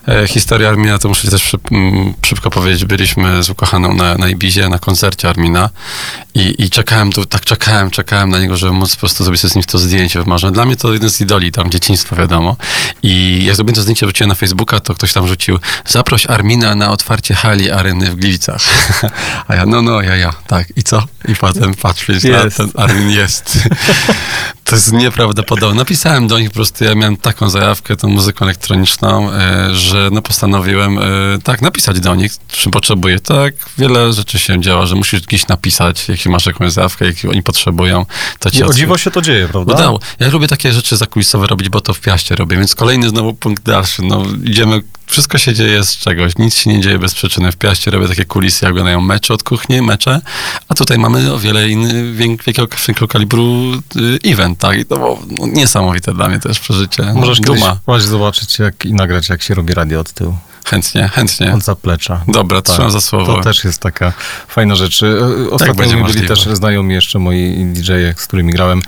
E, 0.08 0.26
historia 0.26 0.68
Armina, 0.68 0.98
to 0.98 1.08
muszę 1.08 1.30
też 1.30 1.56
szybko 2.26 2.50
powiedzieć, 2.50 2.84
byliśmy 2.84 3.42
z 3.42 3.50
ukochaną 3.50 3.94
na, 3.94 4.14
na 4.14 4.28
Ibizie, 4.28 4.68
na 4.68 4.78
koncercie 4.78 5.28
Armina 5.28 5.70
i, 6.34 6.54
i 6.58 6.70
czekałem 6.70 7.12
tu, 7.12 7.24
tak 7.24 7.44
czekałem, 7.44 7.90
czekałem 7.90 8.30
na 8.30 8.38
niego, 8.38 8.56
żeby 8.56 8.72
móc 8.72 8.94
po 8.94 9.00
prostu 9.00 9.24
zrobić 9.24 9.40
sobie 9.40 9.50
z 9.50 9.54
nim 9.54 9.64
to 9.64 9.78
zdjęcie 9.78 10.22
wymarzone. 10.22 10.52
Dla 10.52 10.64
mnie 10.64 10.76
to 10.76 10.92
jeden 10.92 11.10
z 11.10 11.20
idoli, 11.20 11.52
tam 11.52 11.70
dzieciństwa 11.70 12.16
wiadomo. 12.16 12.56
I 13.02 13.44
jak 13.44 13.56
zrobiłem 13.56 13.74
to 13.74 13.82
zdjęcie, 13.82 14.06
wrzuciłem 14.06 14.28
na 14.28 14.34
Facebooka, 14.34 14.80
to 14.80 14.94
ktoś 14.94 15.12
tam 15.12 15.28
rzucił, 15.28 15.58
zaproś 15.86 16.26
Armina 16.26 16.74
na 16.74 16.90
otwarcie 16.90 17.34
hali 17.34 17.70
areny 17.70 18.10
w 18.10 18.14
Gliwicach. 18.14 18.62
A 19.48 19.54
ja, 19.54 19.66
no, 19.66 19.82
no, 19.82 20.02
ja, 20.02 20.16
ja, 20.16 20.32
tak. 20.46 20.66
I 20.76 20.82
co? 20.82 21.02
I 21.28 21.36
potem 21.36 21.74
patrz, 21.74 22.08
Jest. 22.08 22.56
ten 22.56 22.70
Armin 22.76 23.10
jest. 23.10 23.58
To 24.64 24.74
jest 24.74 24.92
nieprawdopodobne. 24.92 25.76
Napisałem 25.76 26.28
do 26.28 26.38
nich 26.38 26.48
po 26.48 26.54
prostu, 26.54 26.84
ja 26.84 26.94
miałem 26.94 27.16
taką 27.16 27.50
zajawkę, 27.50 27.96
tą 27.96 28.08
muzyką 28.08 28.44
elektroniczną, 28.44 29.32
e, 29.32 29.74
że 29.74 30.08
no 30.12 30.22
postanowiłem 30.22 30.98
e, 30.98 31.02
tak 31.42 31.62
napisać 31.62 32.00
do 32.00 32.14
nich, 32.14 32.32
czym 32.48 32.72
potrzebuję. 32.72 33.20
Tak, 33.20 33.54
wiele 33.78 34.12
rzeczy 34.12 34.38
się 34.38 34.60
działa, 34.60 34.86
że 34.86 34.94
musisz 34.94 35.20
gdzieś 35.20 35.48
napisać, 35.48 36.08
jeśli 36.08 36.30
masz 36.30 36.46
jakąś 36.46 36.72
zajawkę, 36.72 37.04
jeśli 37.04 37.28
oni 37.28 37.42
potrzebują, 37.42 38.06
to 38.38 38.50
ci 38.50 38.58
I 38.58 38.62
o 38.62 38.72
dziwo 38.72 38.98
się 38.98 39.10
to 39.10 39.22
dzieje, 39.22 39.48
prawda? 39.48 39.74
Udało. 39.74 40.00
Ja 40.20 40.28
lubię 40.28 40.48
takie 40.48 40.72
rzeczy 40.72 40.96
zakulisowe 40.96 41.46
robić, 41.46 41.68
bo 41.68 41.80
to 41.80 41.94
w 41.94 42.00
piaście 42.00 42.36
robię, 42.36 42.56
więc 42.56 42.74
kolejny 42.74 43.08
znowu 43.08 43.34
punkt 43.34 43.62
dalszy. 43.62 44.02
No, 44.02 44.22
idziemy, 44.44 44.80
wszystko 45.06 45.38
się 45.38 45.54
dzieje 45.54 45.84
z 45.84 45.96
czegoś, 45.96 46.32
nic 46.38 46.54
się 46.56 46.70
nie 46.70 46.80
dzieje 46.80 46.98
bez 46.98 47.14
przyczyny. 47.14 47.52
W 47.52 47.56
piaście 47.56 47.90
robię 47.90 48.08
takie 48.08 48.24
kulisy, 48.24 48.64
jak 48.64 48.72
oglądają 48.72 49.00
mecze 49.00 49.34
od 49.34 49.42
kuchni, 49.42 49.82
mecze, 49.82 50.20
a 50.68 50.74
tutaj 50.74 50.98
mamy 50.98 51.32
o 51.32 51.38
wiele 51.38 51.68
inny, 51.68 52.12
wielkiego, 52.12 52.66
większego 52.66 53.08
kalibru 53.08 53.72
y, 53.96 54.18
event, 54.24 54.58
tak? 54.58 54.78
I 54.78 54.84
to 54.84 54.96
było 54.96 55.22
no, 55.38 55.46
niesamowite 55.46 56.14
dla 56.14 56.28
mnie 56.28 56.40
też 56.40 56.60
przeżycie. 56.60 57.02
No, 57.02 57.14
Możesz 57.14 57.40
kiedyś 57.40 57.60
Duma. 57.60 57.80
właśnie 57.86 58.08
zobaczyć 58.08 58.58
jak, 58.58 58.84
i 58.84 58.92
nagrać, 58.92 59.28
jak 59.28 59.42
się 59.42 59.54
robi 59.54 59.74
radio 59.74 60.00
od 60.00 60.12
tyłu, 60.12 60.38
Chętnie, 60.64 61.08
chętnie. 61.08 61.54
od 61.54 61.62
zaplecza. 61.62 62.20
Dobra, 62.28 62.62
trzymam 62.62 62.90
za 62.90 63.00
słowo. 63.00 63.36
To 63.36 63.42
też 63.42 63.64
jest 63.64 63.80
taka 63.80 64.12
fajna 64.48 64.74
rzecz. 64.74 65.02
E, 65.02 65.50
Ostatnio 65.50 65.74
mi 65.84 65.90
byli 65.90 66.02
możliwe. 66.02 66.28
też 66.28 66.44
znajomi 66.52 66.94
jeszcze 66.94 67.18
moi 67.18 67.64
DJ-e, 67.64 68.14
z 68.16 68.26
którymi 68.26 68.52
grałem, 68.52 68.82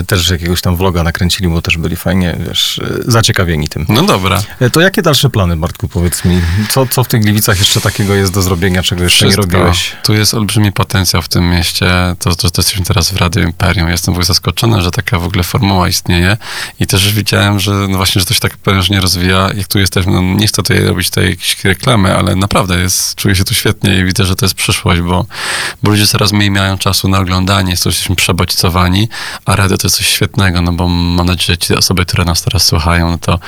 e, 0.00 0.04
też 0.04 0.30
jakiegoś 0.30 0.60
tam 0.60 0.76
vloga 0.76 1.02
nakręcili, 1.02 1.48
bo 1.48 1.62
też 1.62 1.78
byli 1.78 1.96
fajnie, 1.96 2.36
wiesz, 2.48 2.78
e, 2.78 3.10
zaciekawieni 3.12 3.68
tym. 3.68 3.86
No 3.88 4.02
dobra. 4.02 4.42
To 4.72 4.80
jakie 4.80 5.02
dalsze 5.02 5.30
plany, 5.30 5.56
Bartku, 5.56 5.88
powiedz 5.88 6.24
mi? 6.24 6.40
Co, 6.70 6.86
co 6.86 7.04
w 7.04 7.08
tych 7.08 7.22
Gliwicach 7.22 7.58
jeszcze 7.58 7.80
takiego 7.80 8.14
jest 8.14 8.32
do 8.32 8.42
zrobienia, 8.42 8.82
czego 8.82 9.04
jeszcze 9.04 9.24
nie 9.26 9.32
Wszystko. 9.32 9.56
robiłeś? 9.56 9.92
Tu 10.02 10.14
jest 10.14 10.34
olbrzymi 10.34 10.72
potencjał 10.72 11.22
w 11.22 11.28
tym 11.28 11.50
mieście. 11.50 11.86
To, 12.18 12.34
to, 12.34 12.50
to 12.50 12.60
jesteśmy 12.62 12.84
teraz 12.84 13.10
w 13.10 13.16
Radio 13.16 13.42
Imperium. 13.42 13.88
Jestem 13.88 14.14
w 14.14 14.16
ogóle 14.16 14.24
zaskoczony, 14.24 14.82
że 14.82 14.90
taka 14.90 15.18
w 15.18 15.24
ogóle 15.24 15.42
formuła 15.44 15.88
istnieje. 15.88 16.36
I 16.80 16.86
też 16.86 17.12
widziałem, 17.12 17.60
że 17.60 17.70
no 17.70 17.96
właśnie, 17.96 18.20
że 18.20 18.26
to 18.26 18.34
się 18.34 18.40
tak 18.40 18.56
prężnie 18.56 19.00
rozwija. 19.00 19.50
Jak 19.54 19.68
tu 19.68 19.78
jesteśmy, 19.78 20.12
no 20.12 20.22
nie 20.22 20.46
chcę 20.46 20.56
tutaj 20.56 20.84
robić 20.84 21.03
tej 21.10 21.30
jakiejś 21.30 21.64
reklamy, 21.64 22.16
ale 22.16 22.36
naprawdę 22.36 22.78
jest, 22.80 23.14
czuję 23.14 23.34
się 23.36 23.44
tu 23.44 23.54
świetnie 23.54 23.98
i 23.98 24.04
widzę, 24.04 24.24
że 24.24 24.36
to 24.36 24.44
jest 24.46 24.54
przyszłość, 24.54 25.00
bo, 25.00 25.26
bo 25.82 25.90
ludzie 25.90 26.06
coraz 26.06 26.32
mniej 26.32 26.50
mają 26.50 26.78
czasu 26.78 27.08
na 27.08 27.18
oglądanie, 27.18 27.70
jest- 27.70 27.86
jesteśmy 27.86 28.16
przebodźcowani, 28.16 29.08
a 29.44 29.56
radio 29.56 29.78
to 29.78 29.86
jest 29.86 29.96
coś 29.96 30.06
świetnego, 30.06 30.62
no 30.62 30.72
bo 30.72 30.88
mam 30.88 31.26
nadzieję, 31.26 31.46
że 31.46 31.58
ci 31.58 31.74
osoby, 31.74 32.06
które 32.06 32.24
nas 32.24 32.42
teraz 32.42 32.66
słuchają, 32.66 33.10
no 33.10 33.18
to 33.18 33.38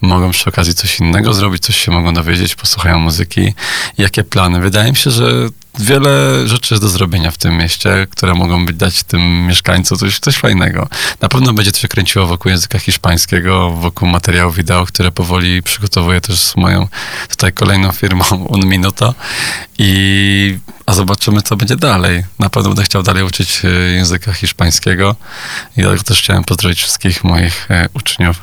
mogą 0.00 0.30
przy 0.30 0.50
okazji 0.50 0.74
coś 0.74 1.00
innego 1.00 1.34
zrobić, 1.34 1.62
coś 1.62 1.76
się 1.76 1.92
mogą 1.92 2.14
dowiedzieć, 2.14 2.54
posłuchają 2.54 2.98
muzyki. 2.98 3.54
Jakie 3.98 4.24
plany? 4.24 4.60
Wydaje 4.60 4.90
mi 4.90 4.96
się, 4.96 5.10
że 5.10 5.48
wiele 5.78 6.42
rzeczy 6.48 6.74
jest 6.74 6.82
do 6.82 6.88
zrobienia 6.88 7.30
w 7.30 7.38
tym 7.38 7.58
mieście, 7.58 8.06
które 8.10 8.34
mogą 8.34 8.66
być 8.66 8.76
dać 8.76 9.02
tym 9.02 9.46
mieszkańcom 9.46 9.98
coś, 9.98 10.18
coś 10.18 10.36
fajnego. 10.36 10.88
Na 11.20 11.28
pewno 11.28 11.52
będzie 11.52 11.72
to 11.72 11.78
się 11.78 11.88
kręciło 11.88 12.26
wokół 12.26 12.50
języka 12.50 12.78
hiszpańskiego, 12.78 13.70
wokół 13.70 14.08
materiału 14.08 14.52
wideo, 14.52 14.86
które 14.86 15.12
powoli 15.12 15.62
przygotowuję 15.62 16.20
też 16.20 16.38
z 16.38 16.56
moją 16.56 16.88
tutaj 17.28 17.52
kolejną 17.52 17.92
firmą 17.92 18.24
Un 18.54 18.66
Minuto 18.66 19.14
i 19.78 20.58
a 20.86 20.94
zobaczymy, 20.94 21.42
co 21.42 21.56
będzie 21.56 21.76
dalej. 21.76 22.24
Na 22.38 22.50
pewno 22.50 22.68
będę 22.68 22.82
chciał 22.82 23.02
dalej 23.02 23.22
uczyć 23.22 23.64
e, 23.64 23.68
języka 23.68 24.32
hiszpańskiego 24.32 25.16
i 25.76 25.80
dlatego 25.80 26.02
też 26.02 26.18
chciałem 26.18 26.44
pozdrowić 26.44 26.78
wszystkich 26.78 27.24
moich 27.24 27.70
e, 27.70 27.88
uczniów, 27.94 28.36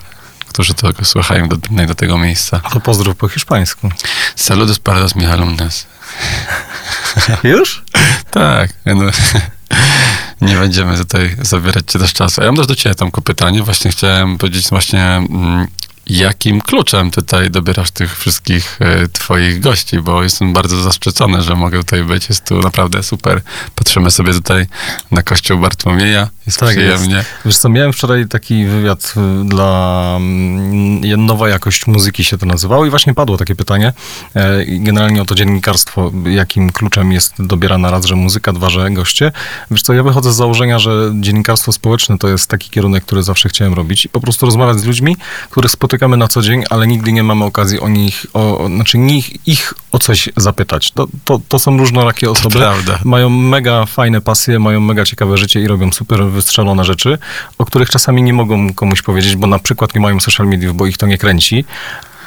którzy 0.48 0.74
tego 0.74 1.06
słuchają 1.06 1.48
do, 1.48 1.58
do 1.88 1.96
tego 1.96 2.18
miejsca. 2.18 2.60
To 2.60 2.80
pozdrów 2.80 3.16
po 3.16 3.28
hiszpańsku. 3.28 3.90
Saludos 4.36 4.80
para 4.80 5.00
los 5.00 5.16
mis 5.16 5.28
alumnos. 5.28 5.93
Już? 7.44 7.84
Tak, 8.32 8.70
no, 8.86 9.06
nie 10.48 10.56
będziemy 10.56 10.98
tutaj 10.98 11.36
zabierać 11.42 11.84
ci 11.92 12.00
też 12.00 12.14
czasu. 12.14 12.42
Ja 12.42 12.48
mam 12.48 12.56
też 12.56 12.68
do 12.68 12.76
ciebie 12.76 12.96
Tomku 12.96 13.22
pytanie. 13.22 13.64
Właśnie 13.64 13.92
chciałem 13.92 14.38
powiedzieć 14.38 14.70
właśnie, 14.70 15.04
mm, 15.04 15.68
jakim 16.08 16.62
kluczem 16.62 17.12
tutaj 17.12 17.52
dobierasz 17.52 17.92
tych 17.92 18.18
wszystkich 18.18 18.78
e, 18.82 19.08
twoich 19.08 19.60
gości, 19.60 20.00
bo 20.00 20.24
jestem 20.24 20.54
bardzo 20.54 20.82
zaszczycony, 20.82 21.42
że 21.42 21.56
mogę 21.56 21.78
tutaj 21.78 22.04
być. 22.04 22.30
Jest 22.30 22.46
tu 22.46 22.60
naprawdę 22.60 23.04
super. 23.04 23.42
Patrzymy 23.76 24.12
sobie 24.12 24.34
tutaj 24.34 24.68
na 25.12 25.24
kościół 25.24 25.60
Bartłomieja. 25.60 26.30
Jest 26.46 26.60
Tak 26.60 26.70
przyjemnie. 26.70 27.24
Wiesz 27.46 27.58
co, 27.58 27.70
miałem 27.70 27.94
wczoraj 27.94 28.28
taki 28.28 28.66
wywiad 28.66 29.14
y, 29.18 29.46
dla 29.46 30.14
mm, 30.18 31.26
Nowa 31.26 31.50
Jakość 31.50 31.88
Muzyki 31.88 32.24
się 32.24 32.38
to 32.38 32.46
nazywało 32.46 32.86
i 32.86 32.90
właśnie 32.90 33.14
padło 33.14 33.38
takie 33.38 33.56
pytanie. 33.56 33.94
E, 34.36 34.66
Generalnie 34.66 35.22
o 35.22 35.26
to 35.26 35.36
dziennikarstwo, 35.36 36.12
jakim 36.26 36.70
kluczem 36.70 37.12
jest 37.12 37.34
dobierana 37.40 37.92
raz, 37.92 38.06
że 38.06 38.16
muzyka, 38.16 38.54
dwa, 38.54 38.70
że 38.70 38.92
goście. 38.92 39.32
Wiesz 39.72 39.82
co, 39.82 39.94
ja 39.94 40.04
wychodzę 40.04 40.34
z 40.34 40.36
założenia, 40.36 40.80
że 40.80 41.12
dziennikarstwo 41.20 41.72
społeczne 41.72 42.18
to 42.18 42.28
jest 42.28 42.50
taki 42.50 42.70
kierunek, 42.70 43.06
który 43.06 43.24
zawsze 43.24 43.50
chciałem 43.50 43.74
robić 43.74 44.06
i 44.06 44.10
po 44.10 44.22
prostu 44.22 44.46
rozmawiać 44.46 44.80
z 44.80 44.84
ludźmi, 44.84 45.18
których 45.50 45.72
spotykamy 45.72 46.18
na 46.18 46.28
co 46.28 46.42
dzień, 46.42 46.64
ale 46.70 46.88
nigdy 46.88 47.12
nie 47.12 47.24
mamy 47.24 47.46
okazji 47.46 47.80
o 47.80 47.90
nich, 47.90 48.26
o, 48.34 48.68
znaczy 48.76 48.98
nich, 48.98 49.48
ich 49.48 49.74
o 49.92 50.00
coś 50.00 50.30
zapytać. 50.38 50.92
To, 50.92 51.08
to, 51.26 51.40
to 51.48 51.60
są 51.60 51.78
różnorakie 51.78 52.32
osoby. 52.32 52.60
Mają 53.04 53.30
mega 53.30 53.86
fajne 53.86 54.22
pasje, 54.22 54.60
mają 54.60 54.80
mega 54.80 55.06
ciekawe 55.06 55.38
życie 55.38 55.62
i 55.62 55.68
robią 55.68 55.92
super 55.92 56.33
wystrzelone 56.34 56.84
rzeczy, 56.84 57.18
o 57.58 57.66
których 57.66 57.90
czasami 57.90 58.24
nie 58.24 58.34
mogą 58.34 58.74
komuś 58.74 59.02
powiedzieć, 59.02 59.36
bo 59.36 59.48
na 59.48 59.60
przykład 59.60 59.96
nie 59.96 60.02
mają 60.02 60.20
social 60.20 60.48
mediów, 60.48 60.76
bo 60.76 60.86
ich 60.88 60.98
to 60.98 61.08
nie 61.08 61.18
kręci. 61.18 61.66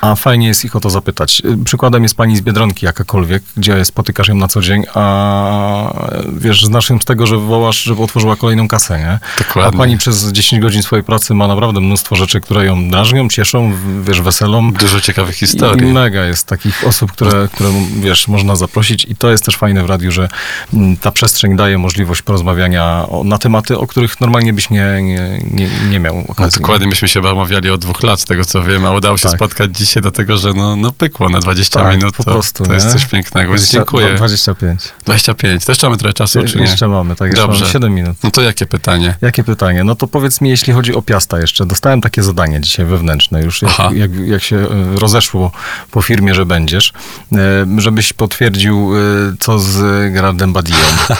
A 0.01 0.15
fajnie 0.15 0.47
jest 0.47 0.65
ich 0.65 0.77
o 0.77 0.81
to 0.81 0.91
zapytać. 0.91 1.43
Y, 1.45 1.65
Przykładem 1.65 2.03
jest 2.03 2.15
pani 2.15 2.37
z 2.37 2.41
Biedronki 2.41 2.87
jakakolwiek, 2.87 3.43
gdzie 3.57 3.85
spotykasz 3.85 4.29
ją 4.29 4.35
na 4.35 4.49
co 4.49 4.61
dzień, 4.61 4.83
a 4.95 6.05
wiesz, 6.37 6.65
znasz 6.65 6.91
ją 6.91 6.99
z 6.99 7.05
tego, 7.05 7.27
że 7.27 7.37
wołasz, 7.39 7.83
żeby 7.83 8.03
otworzyła 8.03 8.37
kolejną 8.37 8.69
kasę, 8.69 8.99
nie? 8.99 9.19
Dokładnie. 9.39 9.75
A 9.75 9.79
pani 9.83 9.99
przez 9.99 10.33
10 10.33 10.63
godzin 10.63 10.83
swojej 10.83 11.05
pracy 11.05 11.35
ma 11.35 11.49
naprawdę 11.49 11.81
mnóstwo 11.81 12.17
rzeczy, 12.17 12.41
które 12.41 12.65
ją 12.67 12.91
drażnią, 12.91 13.29
cieszą, 13.29 13.73
wiesz, 14.03 14.21
weselą. 14.21 14.73
Dużo 14.73 15.01
ciekawych 15.01 15.37
I 15.37 15.39
historii. 15.39 15.93
mega 15.93 16.25
jest 16.25 16.47
takich 16.47 16.85
osób, 16.87 17.13
które, 17.13 17.49
które, 17.55 17.71
wiesz, 18.01 18.29
można 18.29 18.57
zaprosić 18.57 19.05
i 19.05 19.17
to 19.17 19.31
jest 19.31 19.45
też 19.45 19.57
fajne 19.57 19.83
w 19.83 19.87
radiu, 19.87 20.13
że 20.13 20.29
mm, 20.75 20.97
ta 20.97 21.11
przestrzeń 21.11 21.57
daje 21.57 21.79
możliwość 21.79 22.23
porozmawiania 22.23 23.07
o, 23.09 23.25
na 23.25 23.39
tematy, 23.39 23.79
o 23.79 23.87
których 23.87 24.21
normalnie 24.21 24.53
byś 24.53 24.71
nie, 24.71 24.87
nie, 25.03 25.41
nie, 25.51 25.69
nie 25.91 26.01
miał 26.01 26.17
No, 26.17 26.23
okazji. 26.29 26.61
dokładnie 26.61 26.87
myśmy 26.87 27.09
się 27.09 27.21
omawiali 27.21 27.71
od 27.71 27.81
dwóch 27.81 28.03
lat, 28.03 28.21
z 28.21 28.25
tego 28.25 28.45
co 28.45 28.63
wiem, 28.63 28.87
a 28.87 28.91
udało 28.91 29.17
się 29.17 29.23
Tak. 29.23 29.33
spotkać 29.37 29.71
dzisiaj, 29.87 30.03
dlatego 30.03 30.37
że 30.37 30.53
no, 30.55 30.77
no 30.77 30.93
pykło 30.93 31.29
na 31.29 31.41
20 31.41 31.81
Tak, 31.81 31.97
minut. 31.97 32.17
po 32.17 32.25
to, 32.25 32.31
prostu, 32.31 32.65
to 32.65 32.73
jest 32.73 32.87
nie? 32.87 32.93
coś 32.93 33.07
pięknego, 33.07 33.49
więc 33.49 33.61
20 33.63 33.79
dziękuję. 33.79 34.15
25. 34.15 34.81
25. 35.05 35.65
To 35.65 35.73
jeszcze 35.73 35.87
mamy 35.87 35.99
trochę 35.99 36.13
czasu, 36.13 36.45
czy 36.45 36.59
nie? 36.59 36.65
Jeszcze 36.65 36.89
mamy, 36.89 37.17
tak, 37.17 37.29
jeszcze 37.29 37.43
Dobrze. 37.47 37.61
mamy 37.61 37.73
7 37.73 37.95
minut. 37.95 38.17
No 38.23 38.31
to 38.31 38.43
jakie 38.43 38.67
pytanie? 38.67 39.15
Jakie 39.23 39.45
pytanie? 39.45 39.85
No 39.85 39.95
to 39.95 40.07
powiedz 40.07 40.41
mi, 40.41 40.51
jeśli 40.51 40.73
chodzi 40.73 40.95
o 40.95 41.03
Piasta 41.03 41.39
jeszcze. 41.41 41.67
Dostałem 41.67 42.01
takie 42.01 42.23
zadanie 42.23 42.61
dzisiaj 42.61 42.87
wewnętrzne 42.87 43.43
już, 43.43 43.63
jak, 43.63 43.73
jak, 43.93 44.11
jak 44.27 44.43
się 44.43 44.57
e, 44.57 44.99
rozeszło 44.99 45.51
po 45.91 46.03
firmie, 46.03 46.35
że 46.35 46.47
będziesz, 46.47 46.93
e, 47.33 47.37
żebyś 47.81 48.13
potwierdził, 48.13 48.93
e, 48.97 49.01
co 49.41 49.59
z 49.59 49.77
Gerardem 50.13 50.53
Badillą. 50.53 50.79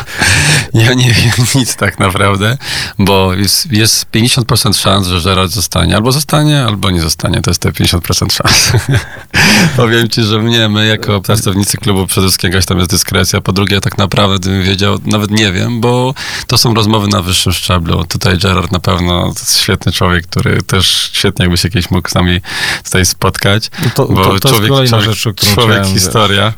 Ja 0.75 0.95
nie 0.95 1.13
wiem 1.13 1.31
nic 1.55 1.77
tak 1.77 1.99
naprawdę, 1.99 2.59
bo 2.99 3.35
jest, 3.35 3.73
jest 3.73 4.07
50% 4.11 4.81
szans, 4.81 5.07
że 5.07 5.21
Gerard 5.21 5.53
zostanie. 5.53 5.97
Albo 5.97 6.13
zostanie, 6.13 6.65
albo 6.65 6.91
nie 6.91 7.01
zostanie. 7.01 7.41
To 7.43 7.51
jest 7.51 7.61
te 7.61 7.71
50% 7.71 8.33
szans. 8.33 8.56
Powiem 9.77 10.09
ci, 10.09 10.23
że 10.23 10.39
mnie, 10.39 10.69
my 10.69 10.87
jako 10.87 11.21
pracownicy 11.21 11.77
klubu 11.77 12.07
przede 12.07 12.27
wszystkim 12.27 12.51
jakaś 12.51 12.67
tam 12.67 12.79
jest 12.79 12.91
dyskrecja. 12.91 13.41
Po 13.41 13.53
drugie, 13.53 13.81
tak 13.81 13.99
naprawdę, 13.99 14.39
gdybym 14.39 14.63
wiedział, 14.63 14.99
nawet 15.05 15.31
nie 15.31 15.53
wiem, 15.53 15.81
bo 15.81 16.15
to 16.47 16.59
są 16.59 16.75
rozmowy 16.75 17.09
na 17.09 17.23
wyższym 17.23 17.53
szczeblu. 17.53 18.05
Tutaj 18.05 18.39
Gerard 18.39 18.73
na 18.73 18.81
pewno 18.81 19.23
to 19.23 19.41
jest 19.41 19.61
świetny 19.61 19.93
człowiek, 19.93 20.27
który 20.27 20.63
też 20.63 21.11
świetnie 21.13 21.43
jakby 21.45 21.57
się 21.59 21.69
kiedyś 21.71 21.91
mógł 21.91 22.09
z 22.09 22.15
nami 22.15 22.41
tutaj 22.85 23.07
spotkać. 23.07 23.71
No 23.85 23.91
to- 23.95 24.07
bo 24.07 24.25
to- 24.25 24.41
to 24.41 24.49
jest 24.49 24.69
kolejna 24.69 25.01
rzecz, 25.01 25.27
o 25.27 25.35
człowiek 25.35 25.79
chciałem, 25.81 25.85
historia, 25.85 26.53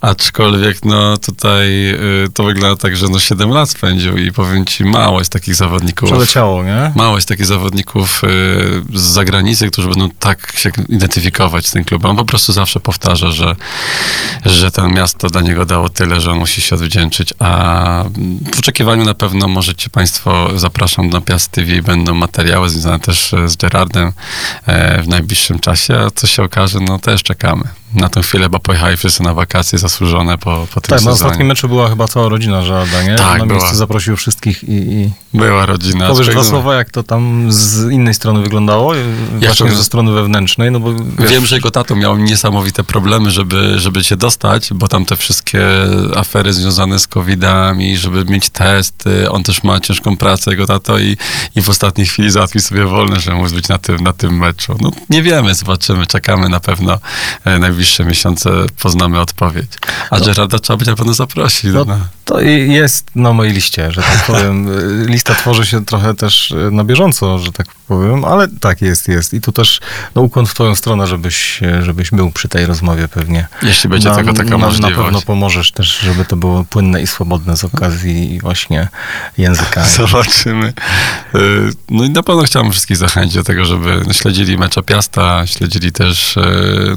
aczkolwiek 0.00 0.84
no 0.84 1.16
tutaj 1.16 1.90
y, 1.90 2.28
to 2.34 2.44
wygląda 2.44 2.76
tak, 2.82 2.96
że 2.96 3.06
no 3.08 3.18
7 3.20 3.50
lat 3.50 3.70
spędził 3.70 4.16
i 4.16 4.32
powiem 4.32 4.64
ci, 4.64 4.84
mało 4.84 5.18
jest 5.18 5.32
takich 5.32 5.54
zawodników. 5.54 6.10
Przeleciało, 6.10 6.64
nie? 6.64 6.92
Mało 6.94 7.16
jest 7.16 7.28
takich 7.28 7.46
zawodników 7.46 8.24
y, 8.24 8.28
z 8.98 9.02
zagranicy, 9.02 9.70
którzy 9.70 9.88
będą 9.88 10.10
tak 10.10 10.52
się 10.56 10.70
identyfikować 10.88 11.43
podziękować 11.44 11.70
tym 11.70 11.84
klubom. 11.84 12.10
On 12.10 12.16
po 12.16 12.24
prostu 12.24 12.52
zawsze 12.52 12.80
powtarza, 12.80 13.30
że, 13.30 13.56
że 14.44 14.70
to 14.70 14.88
miasto 14.88 15.28
dla 15.28 15.40
niego 15.40 15.66
dało 15.66 15.88
tyle, 15.88 16.20
że 16.20 16.32
on 16.32 16.38
musi 16.38 16.60
się 16.60 16.74
odwdzięczyć, 16.74 17.34
a 17.38 18.04
w 18.54 18.58
oczekiwaniu 18.58 19.04
na 19.04 19.14
pewno 19.14 19.48
możecie 19.48 19.90
Państwo, 19.90 20.50
zapraszam 20.56 21.10
na 21.10 21.20
Piast 21.20 21.50
TV, 21.50 21.82
będą 21.82 22.14
materiały 22.14 22.70
związane 22.70 22.98
też 22.98 23.34
z 23.46 23.56
Gerardem 23.56 24.12
e, 24.66 25.02
w 25.02 25.08
najbliższym 25.08 25.58
czasie, 25.58 25.94
a 25.96 26.10
co 26.10 26.26
się 26.26 26.42
okaże, 26.42 26.80
no 26.80 26.98
też 26.98 27.22
czekamy. 27.22 27.64
Na 27.94 28.08
tę 28.08 28.22
chwilę, 28.22 28.48
bo 28.48 28.60
pojechali 28.60 28.96
wszyscy 28.96 29.22
na 29.22 29.34
wakacje 29.34 29.78
zasłużone 29.78 30.38
po, 30.38 30.66
po 30.74 30.80
tym 30.80 30.82
Tak, 30.82 30.90
na 30.90 30.98
sezonie. 30.98 31.12
ostatnim 31.14 31.48
meczu 31.48 31.68
była 31.68 31.88
chyba 31.88 32.08
cała 32.08 32.28
rodzina 32.28 32.62
Żalda, 32.62 33.02
nie? 33.02 33.14
Tak, 33.16 33.38
na 33.38 33.46
była. 33.46 33.58
miejsce 33.58 33.76
zaprosił 33.76 34.16
wszystkich 34.16 34.64
i, 34.64 34.72
i 34.72 35.10
Była 35.34 35.66
rodzina. 35.66 36.08
powiesz 36.08 36.28
dwa 36.28 36.44
słowa, 36.44 36.74
jak 36.74 36.90
to 36.90 37.02
tam 37.02 37.46
z 37.52 37.90
innej 37.90 38.14
strony 38.14 38.42
wyglądało, 38.42 38.94
właśnie 39.38 39.54
powiem- 39.58 39.76
ze 39.76 39.84
strony 39.84 40.12
wewnętrznej, 40.12 40.70
no 40.70 40.80
bo 40.80 40.94
wiesz, 41.18 41.30
Wiem, 41.30 41.46
że 41.46 41.56
jego 41.56 41.70
tato 41.70 41.96
miał 41.96 42.16
niesamowite 42.18 42.84
problemy, 42.84 43.30
żeby, 43.30 43.78
żeby 43.78 44.02
cię 44.02 44.16
dostać, 44.16 44.68
bo 44.74 44.88
tam 44.88 45.04
te 45.04 45.16
wszystkie 45.16 45.62
afery 46.16 46.52
związane 46.52 46.98
z 46.98 47.06
COVID-ami, 47.06 47.96
żeby 47.96 48.24
mieć 48.24 48.50
testy, 48.50 49.30
on 49.30 49.42
też 49.42 49.62
ma 49.62 49.80
ciężką 49.80 50.16
pracę, 50.16 50.50
jego 50.50 50.66
tato 50.66 50.98
i, 50.98 51.16
i 51.56 51.62
w 51.62 51.68
ostatniej 51.68 52.06
chwili 52.06 52.30
załatwił 52.30 52.60
sobie 52.60 52.84
wolne, 52.84 53.20
żeby 53.20 53.36
móc 53.36 53.52
być 53.52 53.68
na 53.68 53.78
tym, 53.78 53.96
na 53.96 54.12
tym 54.12 54.38
meczu. 54.38 54.76
No 54.80 54.90
nie 55.10 55.22
wiemy, 55.22 55.54
zobaczymy, 55.54 56.06
czekamy 56.06 56.48
na 56.48 56.60
pewno 56.60 56.98
e, 57.44 57.58
najbliższe 57.84 58.04
miesiące, 58.04 58.50
poznamy 58.82 59.20
odpowiedź. 59.20 59.70
A 60.10 60.20
Gerarda 60.20 60.58
trzeba 60.58 60.76
będzie 60.76 60.90
na 60.90 60.96
pewno 60.96 61.14
zaprosić. 61.14 61.64
No, 61.74 61.84
No, 61.84 61.98
To 62.24 62.40
jest 62.40 63.10
na 63.14 63.32
mojej 63.32 63.52
liście, 63.52 63.92
że 63.92 64.02
tak 64.02 64.26
powiem. 64.26 64.68
Lista 65.06 65.34
tworzy 65.34 65.66
się 65.66 65.84
trochę 65.84 66.14
też 66.14 66.52
e, 66.52 66.70
na 66.70 66.84
bieżąco, 66.84 67.38
że 67.38 67.52
tak 67.52 67.66
powiem, 67.88 68.24
ale 68.24 68.48
tak 68.48 68.82
jest, 68.82 69.08
jest. 69.08 69.34
I 69.34 69.40
tu 69.40 69.52
też 69.52 69.80
no, 70.14 70.22
ukłon 70.22 70.46
w 70.46 70.54
twoją 70.54 70.74
stronę, 70.74 71.06
żebyś, 71.06 71.62
e, 71.62 71.82
żebyś 71.82 72.10
był 72.10 72.30
przy 72.30 72.48
tej 72.48 72.66
rozmowie 72.66 73.08
pewnie. 73.08 73.46
Jeśli 73.62 73.90
będzie 73.90 74.08
na, 74.08 74.16
tego 74.16 74.32
taka 74.32 74.50
na, 74.50 74.58
możliwość. 74.58 74.96
Na 74.96 75.02
pewno 75.02 75.22
pomożesz 75.22 75.72
też, 75.72 75.98
żeby 75.98 76.24
to 76.24 76.36
było 76.36 76.64
płynne 76.64 77.02
i 77.02 77.06
swobodne 77.06 77.56
z 77.56 77.64
okazji 77.64 78.38
właśnie 78.40 78.88
języka. 79.38 79.84
Zobaczymy. 79.98 80.72
Y, 81.34 81.70
No 81.90 82.04
i 82.04 82.10
na 82.10 82.22
pewno 82.22 82.42
chciałem 82.42 82.72
wszystkich 82.72 82.96
zachęcić 82.96 83.34
do 83.34 83.44
tego, 83.44 83.64
żeby 83.64 84.02
śledzili 84.12 84.58
mecza 84.58 84.82
Piasta, 84.82 85.46
śledzili 85.46 85.92
też, 85.92 86.36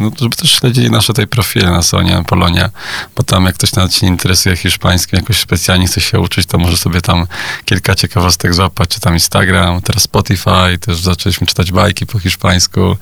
no, 0.02 0.12
żeby 0.20 0.36
też 0.36 0.52
śledzili 0.52 0.77
nasze 0.78 1.14
tej 1.14 1.28
profile 1.28 1.72
na 1.72 1.84
Sonia, 1.84 2.24
Polonia, 2.24 2.70
bo 3.16 3.24
tam 3.24 3.46
jak 3.46 3.56
ktoś 3.56 3.74
nawet 3.74 3.94
się 3.94 4.08
interesuje 4.08 4.56
hiszpańskim, 4.56 5.20
jakoś 5.20 5.40
specjalnie 5.40 5.88
chce 5.88 6.02
się 6.02 6.20
uczyć, 6.20 6.46
to 6.46 6.58
może 6.58 6.78
sobie 6.78 7.02
tam 7.02 7.28
kilka 7.66 7.96
ciekawostek 7.96 8.54
złapać, 8.54 8.90
czy 8.90 9.00
tam 9.00 9.14
Instagram, 9.14 9.82
teraz 9.82 10.04
Spotify, 10.04 10.78
też 10.82 10.98
zaczęliśmy 10.98 11.48
czytać 11.48 11.72
bajki 11.72 12.06
po 12.06 12.20
hiszpańsku, 12.20 12.98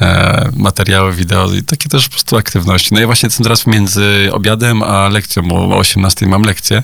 e, 0.00 0.50
materiały 0.56 1.12
wideo 1.12 1.52
i 1.52 1.62
takie 1.62 1.88
też 1.88 2.04
po 2.04 2.10
prostu 2.10 2.36
aktywności. 2.36 2.94
No 2.94 3.00
i 3.00 3.06
właśnie 3.06 3.26
jestem 3.26 3.44
teraz 3.44 3.66
między 3.66 4.28
obiadem 4.32 4.82
a 4.82 5.08
lekcją, 5.08 5.42
bo 5.42 5.56
o 5.56 5.78
18 5.78 6.26
mam 6.26 6.42
lekcję 6.42 6.82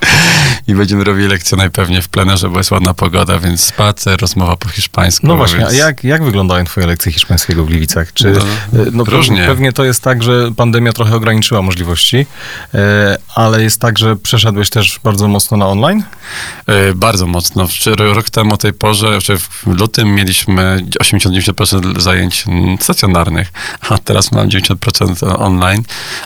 i 0.68 0.74
będziemy 0.74 1.04
robili 1.04 1.28
lekcję 1.28 1.58
najpewniej 1.58 2.02
w 2.02 2.08
plenerze, 2.08 2.48
bo 2.48 2.58
jest 2.58 2.70
ładna 2.70 2.94
pogoda, 2.94 3.38
więc 3.38 3.64
spacer, 3.64 4.20
rozmowa 4.20 4.56
po 4.56 4.68
hiszpańsku. 4.68 5.26
No 5.26 5.36
właśnie, 5.36 5.58
więc... 5.58 5.70
a 5.70 5.74
jak, 5.74 6.04
jak 6.04 6.24
wyglądają 6.24 6.64
twoje 6.64 6.86
lekcje 6.86 7.12
hiszpańskiego 7.12 7.64
w 7.64 7.66
Gliwicach? 7.66 8.12
Czy, 8.12 8.30
No, 8.72 8.82
e, 8.82 8.86
no, 8.92 9.04
różnie. 9.04 9.46
Pewnie 9.46 9.67
to 9.72 9.84
jest 9.84 10.02
tak, 10.02 10.22
że 10.22 10.50
pandemia 10.56 10.92
trochę 10.92 11.14
ograniczyła 11.16 11.62
możliwości, 11.62 12.26
e, 12.74 13.16
ale 13.34 13.62
jest 13.62 13.80
tak, 13.80 13.98
że 13.98 14.16
przeszedłeś 14.16 14.70
też 14.70 15.00
bardzo 15.04 15.28
mocno 15.28 15.56
na 15.56 15.66
online? 15.66 16.04
E, 16.66 16.94
Bardzo 16.94 17.26
mocno. 17.26 17.64
Wczor- 17.64 18.14
Rok 18.14 18.30
temu 18.30 18.54
o 18.54 18.56
tej 18.56 18.72
porze, 18.72 19.18
w 19.38 19.66
lutym 19.66 20.14
mieliśmy 20.14 20.84
80-90% 21.02 22.00
zajęć 22.00 22.44
stacjonarnych, 22.80 23.52
a 23.88 23.98
teraz 23.98 24.32
mam 24.32 24.48
90% 24.48 25.36
online. 25.42 25.82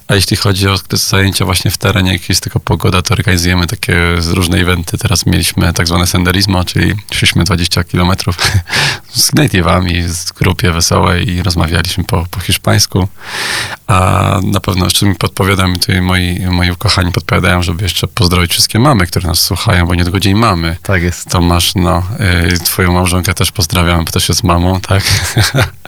A 0.08 0.14
jeśli 0.14 0.36
chodzi 0.36 0.68
o 0.68 0.76
zajęcia 0.92 1.44
właśnie 1.44 1.70
w 1.70 1.78
terenie, 1.78 2.12
jak 2.12 2.28
jest 2.28 2.42
tylko 2.42 2.60
pogoda, 2.60 3.02
to 3.02 3.14
organizujemy 3.14 3.66
takie 3.66 3.96
różne 4.30 4.58
eventy. 4.58 4.98
Teraz 4.98 5.26
mieliśmy 5.26 5.72
tak 5.72 5.86
zwane 5.86 6.06
senderismo, 6.06 6.64
czyli 6.64 6.94
szliśmy 7.12 7.44
20 7.44 7.84
kilometrów 7.84 8.36
z 9.14 9.32
native'ami, 9.32 10.08
z 10.08 10.32
grupie 10.32 10.72
wesołej 10.72 11.28
i 11.28 11.42
rozmawialiśmy 11.42 12.04
po, 12.04 12.26
po 12.30 12.40
hiszpańsku. 12.40 13.08
A 13.86 14.38
na 14.44 14.60
pewno 14.60 14.84
jeszcze 14.84 15.06
mi 15.06 15.14
podpowiada 15.14 15.66
mi 15.66 15.78
tutaj 15.78 16.00
moi, 16.00 16.40
moi 16.50 16.70
ukochani 16.70 17.12
podpowiadają, 17.12 17.62
żeby 17.62 17.82
jeszcze 17.82 18.08
pozdrowić 18.08 18.50
wszystkie 18.50 18.78
mamy, 18.78 19.06
które 19.06 19.28
nas 19.28 19.40
słuchają, 19.40 19.86
bo 19.86 19.94
nie 19.94 20.04
do 20.04 20.10
godzin 20.10 20.38
mamy. 20.38 20.76
Tak 20.82 21.02
jest. 21.02 21.30
Tomasz, 21.30 21.74
no, 21.74 22.02
y, 22.52 22.58
twoją 22.58 22.92
małżonkę 22.92 23.34
też 23.34 23.52
pozdrawiam, 23.52 24.04
bo 24.04 24.12
też 24.12 24.28
jest 24.28 24.44
mamą, 24.44 24.80
tak? 24.80 25.02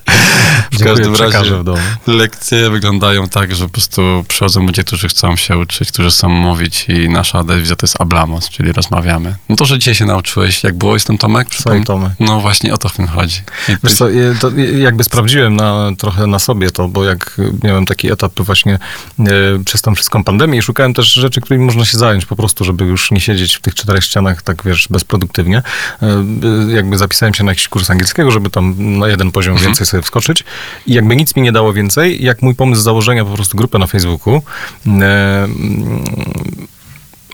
w 0.71 0.76
Dziękuję, 0.76 0.97
każdym 0.97 1.12
razie 1.14 1.25
przekażę 1.25 1.59
w 1.61 1.64
domu. 1.64 1.78
lekcje 2.06 2.71
wyglądają 2.71 3.28
tak, 3.28 3.54
że 3.54 3.64
po 3.64 3.71
prostu 3.71 4.25
przychodzą 4.28 4.66
ludzie, 4.66 4.85
którzy 4.85 5.09
chcą 5.09 5.37
się 5.37 5.59
uczyć, 5.59 5.92
którzy 5.92 6.11
chcą 6.11 6.28
mówić 6.28 6.87
i 6.88 7.09
nasza 7.09 7.44
dewizja 7.44 7.76
to 7.76 7.87
jest 7.87 8.00
ablamos, 8.00 8.49
czyli 8.49 8.73
rozmawiamy. 8.73 9.37
No 9.49 9.56
to, 9.56 9.64
że 9.64 9.78
dzisiaj 9.78 9.94
się 9.94 10.04
nauczyłeś, 10.04 10.64
jak 10.64 10.75
było, 10.75 10.94
jestem 10.94 11.18
Tomek? 11.18 11.54
Swoim 11.54 11.85
Tomek. 11.85 12.12
No 12.21 12.40
właśnie 12.40 12.75
o 12.75 12.76
to 12.78 12.88
w 12.88 12.92
tym 12.92 13.06
chodzi. 13.06 13.40
Wiesz 13.85 13.94
co, 13.94 14.06
to 14.40 14.50
jakby 14.78 15.04
sprawdziłem 15.04 15.56
na, 15.56 15.90
trochę 15.99 16.26
na 16.26 16.38
sobie 16.38 16.71
to, 16.71 16.88
bo 16.88 17.04
jak 17.04 17.40
miałem 17.62 17.87
taki 17.87 18.12
etap 18.12 18.40
właśnie 18.40 18.78
e, 19.18 19.25
przez 19.64 19.83
tą 19.83 19.94
wszystką 19.94 20.25
pandemię 20.25 20.59
i 20.59 20.62
szukałem 20.62 20.94
też 20.94 21.12
rzeczy, 21.12 21.40
którymi 21.40 21.64
można 21.64 21.85
się 21.85 21.98
zająć 21.98 22.27
po 22.27 22.37
prostu, 22.37 22.64
żeby 22.64 22.85
już 22.85 23.11
nie 23.11 23.20
siedzieć 23.20 23.55
w 23.55 23.61
tych 23.61 23.74
czterech 23.74 24.05
ścianach 24.05 24.42
tak, 24.42 24.62
wiesz, 24.64 24.88
bezproduktywnie. 24.90 25.62
E, 26.03 26.24
jakby 26.68 26.98
zapisałem 26.98 27.35
się 27.35 27.44
na 27.44 27.53
jakiś 27.53 27.68
kurs 27.68 27.90
angielskiego, 27.90 28.31
żeby 28.31 28.50
tam 28.50 28.74
na 28.98 29.09
jeden 29.09 29.33
poziom 29.33 29.59
więcej 29.59 29.87
sobie 29.87 30.03
wskoczyć. 30.04 30.44
I 30.86 30.94
jakby 30.94 31.16
nic 31.16 31.36
mi 31.36 31.42
nie 31.42 31.52
dało 31.52 31.72
więcej, 31.72 32.24
jak 32.24 32.42
mój 32.42 32.54
pomysł 32.54 32.82
założenia 32.82 33.24
po 33.24 33.34
prostu 33.34 33.56
grupy 33.56 33.78
na 33.78 33.86
Facebooku, 33.86 34.42
e, 34.86 35.48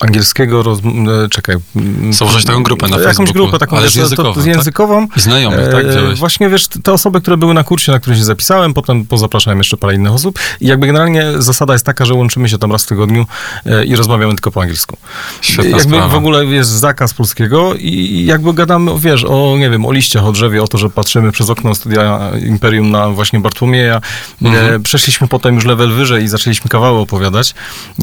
angielskiego, 0.00 0.62
roz... 0.62 0.78
e, 1.24 1.28
czekaj. 1.28 1.56
mm, 1.76 2.12
Założyć 2.12 2.44
taką 2.44 2.62
grupę 2.62 2.88
na 2.88 2.96
Jakąś 2.96 3.06
Facebooku, 3.06 3.32
grupę 3.32 3.58
taką 3.58 3.76
ale 3.76 3.84
wiesz, 3.84 3.92
z 3.92 3.96
językową, 3.96 4.34
to, 4.34 4.40
z 4.40 4.44
tak? 4.44 4.54
językową. 4.54 5.06
I 5.16 5.20
znajomych, 5.20 5.70
tak? 5.70 5.84
E, 5.84 5.88
Wziąłeś? 5.88 6.18
Właśnie, 6.18 6.48
wiesz, 6.48 6.68
te 6.68 6.92
osoby, 6.92 7.20
które 7.20 7.36
były 7.36 7.54
na 7.54 7.64
kursie, 7.64 7.92
na 7.92 8.00
który 8.00 8.16
się 8.16 8.24
zapisałem, 8.24 8.74
potem 8.74 9.06
pozapraszałem 9.06 9.58
jeszcze 9.58 9.76
parę 9.76 9.94
innych 9.94 10.12
osób 10.12 10.38
i 10.60 10.66
jakby 10.66 10.86
generalnie 10.86 11.24
zasada 11.38 11.72
jest 11.72 11.86
taka, 11.86 12.04
że 12.04 12.14
łączymy 12.14 12.48
się 12.48 12.58
tam 12.58 12.72
raz 12.72 12.84
w 12.84 12.86
tygodniu 12.86 13.26
e, 13.66 13.84
i 13.84 13.96
rozmawiamy 13.96 14.34
tylko 14.34 14.50
po 14.50 14.62
angielsku. 14.62 14.96
Świetna 15.40 15.78
jakby 15.78 15.82
sprawa. 15.82 16.08
w 16.08 16.14
ogóle 16.14 16.44
jest 16.46 16.70
zakaz 16.70 17.14
polskiego 17.14 17.74
i 17.74 18.24
jakby 18.26 18.54
gadamy, 18.54 18.90
wiesz, 18.98 19.24
o, 19.24 19.56
nie 19.58 19.70
wiem, 19.70 19.86
o 19.86 19.92
liściach, 19.92 20.24
o 20.24 20.32
drzewie, 20.32 20.62
o 20.62 20.68
to, 20.68 20.78
że 20.78 20.90
patrzymy 20.90 21.32
przez 21.32 21.50
okno 21.50 21.74
studia 21.74 22.30
Imperium 22.46 22.90
na 22.90 23.08
właśnie 23.08 23.40
Bartłomieja. 23.40 24.00
Mhm. 24.42 24.82
Przeszliśmy 24.82 25.28
potem 25.28 25.54
już 25.54 25.64
level 25.64 25.92
wyżej 25.92 26.24
i 26.24 26.28
zaczęliśmy 26.28 26.68
kawały 26.70 26.98
opowiadać. 26.98 27.54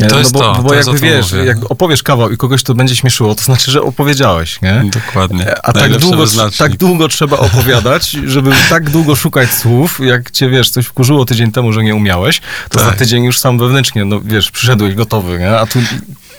To 0.10 0.20
jest 0.20 0.34
no 0.34 0.40
bo, 0.40 0.56
to, 0.56 0.62
bo 0.62 0.70
to 0.70 0.76
jest 0.76 0.88
jakby 0.88 1.08
wiesz, 1.08 1.36
jak 1.46 1.72
opowiesz 1.88 2.04
kawał 2.04 2.32
i 2.32 2.38
kogoś 2.38 2.64
to 2.64 2.74
będzie 2.74 2.96
śmieszyło, 2.96 3.36
to 3.36 3.44
znaczy, 3.44 3.72
że 3.72 3.82
opowiedziałeś, 3.82 4.62
nie? 4.62 4.84
Dokładnie. 4.94 5.66
A 5.66 5.74
tak 5.74 5.98
długo, 5.98 6.18
wyznacznik. 6.18 6.58
tak 6.58 6.78
długo 6.78 7.08
trzeba 7.08 7.38
opowiadać, 7.38 8.10
żeby 8.10 8.52
tak 8.70 8.90
długo 8.90 9.16
szukać 9.16 9.52
słów, 9.52 10.00
jak 10.00 10.32
cię, 10.32 10.50
wiesz, 10.50 10.70
coś 10.70 10.86
wkurzyło 10.86 11.26
tydzień 11.26 11.52
temu, 11.52 11.74
że 11.74 11.84
nie 11.84 11.96
umiałeś, 11.96 12.42
to 12.70 12.80
Tak. 12.80 12.88
za 12.88 12.92
tydzień 12.94 13.24
już 13.24 13.40
sam 13.40 13.60
wewnętrznie, 13.60 14.06
no 14.06 14.22
wiesz, 14.22 14.52
przyszedłeś 14.52 14.96
gotowy, 14.96 15.40
nie? 15.40 15.50
A 15.60 15.66
tu 15.66 15.80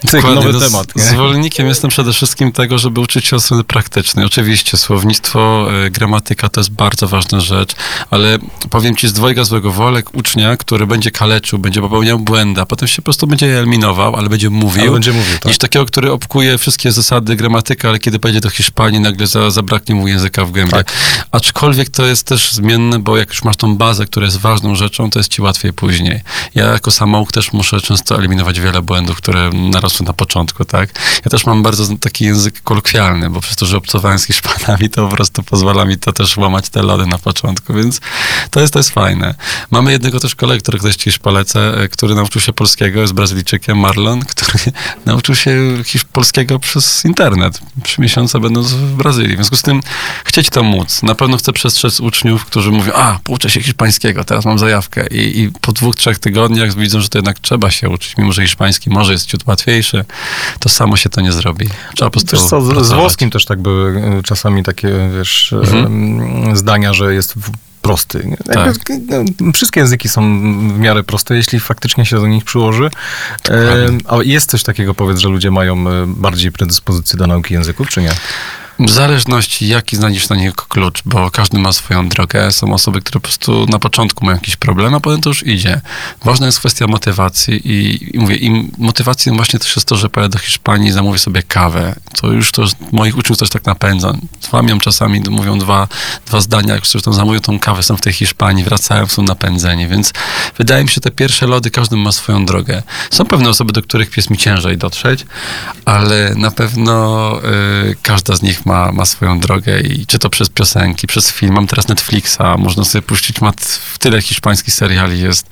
cyk, 0.06 0.22
nowy 0.22 0.52
no, 0.52 0.60
temat, 0.60 0.96
nie? 0.96 1.02
Zwolennikiem 1.02 1.66
jestem 1.66 1.90
przede 1.90 2.12
wszystkim 2.12 2.52
tego, 2.52 2.78
żeby 2.78 3.00
uczyć 3.00 3.26
się 3.26 3.36
od 3.36 3.42
strony 3.42 3.64
praktycznej. 3.64 4.26
Oczywiście 4.26 4.76
słownictwo, 4.76 5.68
y, 5.86 5.90
gramatyka 5.90 6.48
to 6.48 6.60
jest 6.60 6.70
bardzo 6.70 7.08
ważna 7.08 7.40
rzecz, 7.40 7.74
ale 8.10 8.38
powiem 8.70 8.96
ci 8.96 9.08
z 9.08 9.12
dwojga 9.12 9.44
złego 9.44 9.72
wolek 9.72 10.14
ucznia, 10.14 10.56
który 10.56 10.86
będzie 10.86 11.10
kaleczył, 11.10 11.58
będzie 11.58 11.80
popełniał 11.80 12.18
błędy, 12.18 12.60
a 12.60 12.66
potem 12.66 12.88
się 12.88 12.96
po 12.96 13.04
prostu 13.04 13.26
będzie 13.26 13.46
je 13.46 13.58
eliminował, 13.58 14.16
ale 14.16 14.28
będzie 14.28 14.50
mówił, 14.50 14.82
Ale 14.82 14.90
będzie 14.90 15.12
mówił, 15.12 15.34
tak. 15.34 15.44
niż 15.44 15.58
takiego, 15.58 15.86
który 15.86 16.12
obkuje 16.12 16.58
wszystkie 16.58 16.92
zasady 16.92 17.36
gramatyka, 17.36 17.88
ale 17.88 17.98
kiedy 17.98 18.18
pojedzie 18.18 18.40
do 18.40 18.50
Hiszpanii, 18.50 19.00
nagle 19.00 19.26
za, 19.26 19.50
zabraknie 19.50 19.94
mu 19.94 20.08
języka 20.08 20.44
w 20.44 20.52
gębie. 20.52 20.72
Tak. 20.72 20.92
Aczkolwiek 21.32 21.90
to 21.90 22.06
jest 22.06 22.26
też 22.26 22.52
zmienne, 22.52 22.98
bo 22.98 23.16
jak 23.16 23.28
już 23.28 23.44
masz 23.44 23.56
tą 23.56 23.76
bazę, 23.76 24.06
która 24.06 24.26
jest 24.26 24.38
ważną 24.38 24.74
rzeczą, 24.74 25.10
to 25.10 25.18
jest 25.18 25.32
ci 25.32 25.42
łatwiej 25.42 25.72
później. 25.72 26.20
Ja 26.54 26.64
jako 26.66 26.90
samouk 26.90 27.32
też 27.32 27.52
muszę 27.52 27.80
często 27.80 28.18
eliminować 28.18 28.60
wiele 28.60 28.82
błędów, 28.82 29.16
które 29.16 29.50
narosły 29.88 30.06
na 30.06 30.12
początku, 30.12 30.64
tak? 30.64 30.90
Ja 31.24 31.30
też 31.30 31.46
mam 31.46 31.62
bardzo 31.62 31.96
taki 31.96 32.24
język 32.24 32.62
kolokwialny, 32.62 33.30
bo 33.30 33.40
przez 33.40 33.56
to, 33.56 33.66
że 33.66 33.76
obcowałem 33.76 34.18
z 34.18 34.24
Hiszpanami, 34.24 34.90
to 34.90 35.08
po 35.08 35.16
prostu 35.16 35.42
pozwala 35.42 35.84
mi 35.84 35.98
to 35.98 36.12
też 36.12 36.36
łamać 36.36 36.68
te 36.68 36.82
lody 36.82 37.06
na 37.06 37.18
początku, 37.18 37.74
więc 37.74 38.00
to 38.50 38.60
jest, 38.60 38.72
to 38.72 38.78
jest 38.78 38.90
fajne. 38.90 39.34
Mamy 39.70 39.92
jednego 39.92 40.20
też 40.20 40.34
kolegę, 40.34 40.60
który 40.60 40.78
ktoś 40.78 40.96
ci 40.96 41.10
polecę, 41.22 41.88
który 41.92 42.14
nauczył 42.14 42.40
się 42.40 42.52
polskiego, 42.52 43.00
jest 43.00 43.12
Brazylijczykiem, 43.12 43.78
Marlon, 43.78 44.24
który 44.24 44.58
nauczył 45.06 45.34
się 45.34 45.56
polskiego 46.12 46.58
przez 46.58 47.04
internet. 47.04 47.60
Trzy 47.82 48.00
miesiące 48.00 48.40
będąc 48.40 48.72
w 48.72 48.96
Brazylii. 48.96 49.32
W 49.32 49.36
związku 49.36 49.56
z 49.56 49.62
tym 49.62 49.80
chcieć 50.24 50.50
to 50.50 50.62
móc. 50.62 51.02
Na 51.02 51.14
pewno 51.14 51.36
chcę 51.36 51.52
przestrzec 51.52 52.00
uczniów, 52.00 52.44
którzy 52.44 52.70
mówią, 52.70 52.92
a, 52.94 53.18
pouczę 53.24 53.50
się 53.50 53.62
hiszpańskiego, 53.62 54.24
teraz 54.24 54.44
mam 54.44 54.58
zajawkę. 54.58 55.06
I, 55.06 55.40
I 55.40 55.50
po 55.60 55.72
dwóch, 55.72 55.96
trzech 55.96 56.18
tygodniach 56.18 56.74
widzą, 56.74 57.00
że 57.00 57.08
to 57.08 57.18
jednak 57.18 57.38
trzeba 57.38 57.70
się 57.70 57.88
uczyć, 57.88 58.16
mimo 58.18 58.32
że 58.32 58.42
hiszpański 58.42 58.90
może 58.90 59.12
jest 59.12 59.26
ciut 59.26 59.44
łatwiejszy, 59.78 60.04
to 60.58 60.68
samo 60.68 60.96
się 60.96 61.10
to 61.10 61.20
nie 61.20 61.32
zrobi. 61.32 61.68
Trzeba 61.94 62.10
po 62.10 62.20
prostu 62.20 62.36
Wiesz 62.36 62.44
co, 62.46 62.60
z, 62.60 62.86
z 62.86 62.92
włoskim 62.92 63.30
też 63.30 63.44
tak 63.44 63.60
były 63.62 64.00
e, 64.00 64.22
czasami 64.22 64.62
takie, 64.62 64.88
wiesz, 65.18 65.52
e, 65.52 65.56
Mhm. 65.56 66.56
zdania, 66.56 66.92
że 66.92 67.14
jest 67.14 67.34
prosty. 67.82 68.36
Tak. 68.46 68.74
No, 69.40 69.52
wszystkie 69.52 69.80
języki 69.80 70.08
są 70.08 70.22
w 70.74 70.78
miarę 70.78 71.02
proste, 71.02 71.36
jeśli 71.36 71.60
faktycznie 71.60 72.06
się 72.06 72.16
do 72.16 72.26
nich 72.26 72.44
przyłoży. 72.44 72.90
E, 73.48 73.86
a 74.08 74.16
jest 74.22 74.50
coś 74.50 74.62
takiego, 74.62 74.94
powiedz, 74.94 75.18
że 75.18 75.28
ludzie 75.28 75.50
mają 75.50 75.88
e, 75.88 76.06
bardziej 76.06 76.52
predyspozycję 76.52 77.18
do 77.18 77.26
nauki 77.26 77.54
języków, 77.54 77.88
czy 77.88 78.02
nie? 78.02 78.12
W 78.80 78.90
zależności, 78.90 79.68
jaki 79.68 79.96
znajdziesz 79.96 80.28
na 80.28 80.36
niego 80.36 80.64
klucz, 80.68 81.02
bo 81.04 81.30
każdy 81.30 81.58
ma 81.58 81.72
swoją 81.72 82.08
drogę. 82.08 82.52
Są 82.52 82.74
osoby, 82.74 83.00
które 83.00 83.20
po 83.20 83.28
prostu 83.28 83.66
na 83.66 83.78
początku 83.78 84.24
mają 84.24 84.36
jakiś 84.36 84.56
problem, 84.56 84.94
a 84.94 85.00
potem 85.00 85.20
to 85.20 85.30
już 85.30 85.46
idzie. 85.46 85.80
Ważna 86.24 86.46
jest 86.46 86.58
kwestia 86.58 86.86
motywacji 86.86 87.72
i, 87.72 88.08
i 88.16 88.18
mówię, 88.18 88.36
im 88.36 88.70
motywacją 88.78 89.36
właśnie 89.36 89.58
też 89.58 89.76
jest 89.76 89.88
to, 89.88 89.96
że 89.96 90.08
pojadę 90.08 90.32
do 90.32 90.38
Hiszpanii 90.38 90.88
i 90.88 90.92
zamówię 90.92 91.18
sobie 91.18 91.42
kawę. 91.42 91.94
To 92.20 92.32
już 92.32 92.52
to 92.52 92.64
moich 92.92 93.18
uczniów 93.18 93.38
też 93.38 93.48
tak 93.48 93.66
napędza. 93.66 94.12
Zwamią 94.40 94.78
czasami, 94.78 95.22
mówią 95.30 95.58
dwa, 95.58 95.88
dwa 96.26 96.40
zdania, 96.40 96.74
jak 96.74 96.86
zresztą 96.86 97.12
zamówią 97.12 97.40
tą 97.40 97.58
kawę, 97.58 97.82
są 97.82 97.96
w 97.96 98.00
tej 98.00 98.12
Hiszpanii, 98.12 98.64
wracają, 98.64 99.06
są 99.06 99.22
napędzeni, 99.22 99.88
więc 99.88 100.12
wydaje 100.58 100.84
mi 100.84 100.90
się, 100.90 101.00
te 101.00 101.10
pierwsze 101.10 101.46
lody, 101.46 101.70
każdy 101.70 101.96
ma 101.96 102.12
swoją 102.12 102.46
drogę. 102.46 102.82
Są 103.10 103.24
pewne 103.24 103.48
osoby, 103.48 103.72
do 103.72 103.82
których 103.82 104.16
jest 104.16 104.30
mi 104.30 104.38
ciężej 104.38 104.78
dotrzeć, 104.78 105.26
ale 105.84 106.34
na 106.34 106.50
pewno 106.50 107.32
y, 107.90 107.96
każda 108.02 108.36
z 108.36 108.42
nich 108.42 108.66
ma, 108.66 108.92
ma 108.92 109.04
swoją 109.04 109.40
drogę 109.40 109.80
i 109.80 110.06
czy 110.06 110.18
to 110.18 110.30
przez 110.30 110.48
piosenki, 110.48 111.06
przez 111.06 111.32
film. 111.32 111.54
Mam 111.54 111.66
teraz 111.66 111.88
Netflixa, 111.88 112.56
można 112.58 112.84
sobie 112.84 113.02
puścić, 113.02 113.40
ma 113.40 113.52
tyle 113.98 114.22
hiszpańskich 114.22 114.74
seriali 114.74 115.20
jest. 115.20 115.46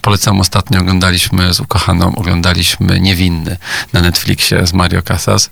Polecam 0.00 0.40
ostatnio, 0.40 0.80
oglądaliśmy 0.80 1.54
z 1.54 1.60
ukochaną, 1.60 2.14
oglądaliśmy 2.16 3.00
Niewinny 3.00 3.56
na 3.92 4.00
Netflixie 4.00 4.66
z 4.66 4.72
Mario 4.72 5.02
Casas. 5.02 5.50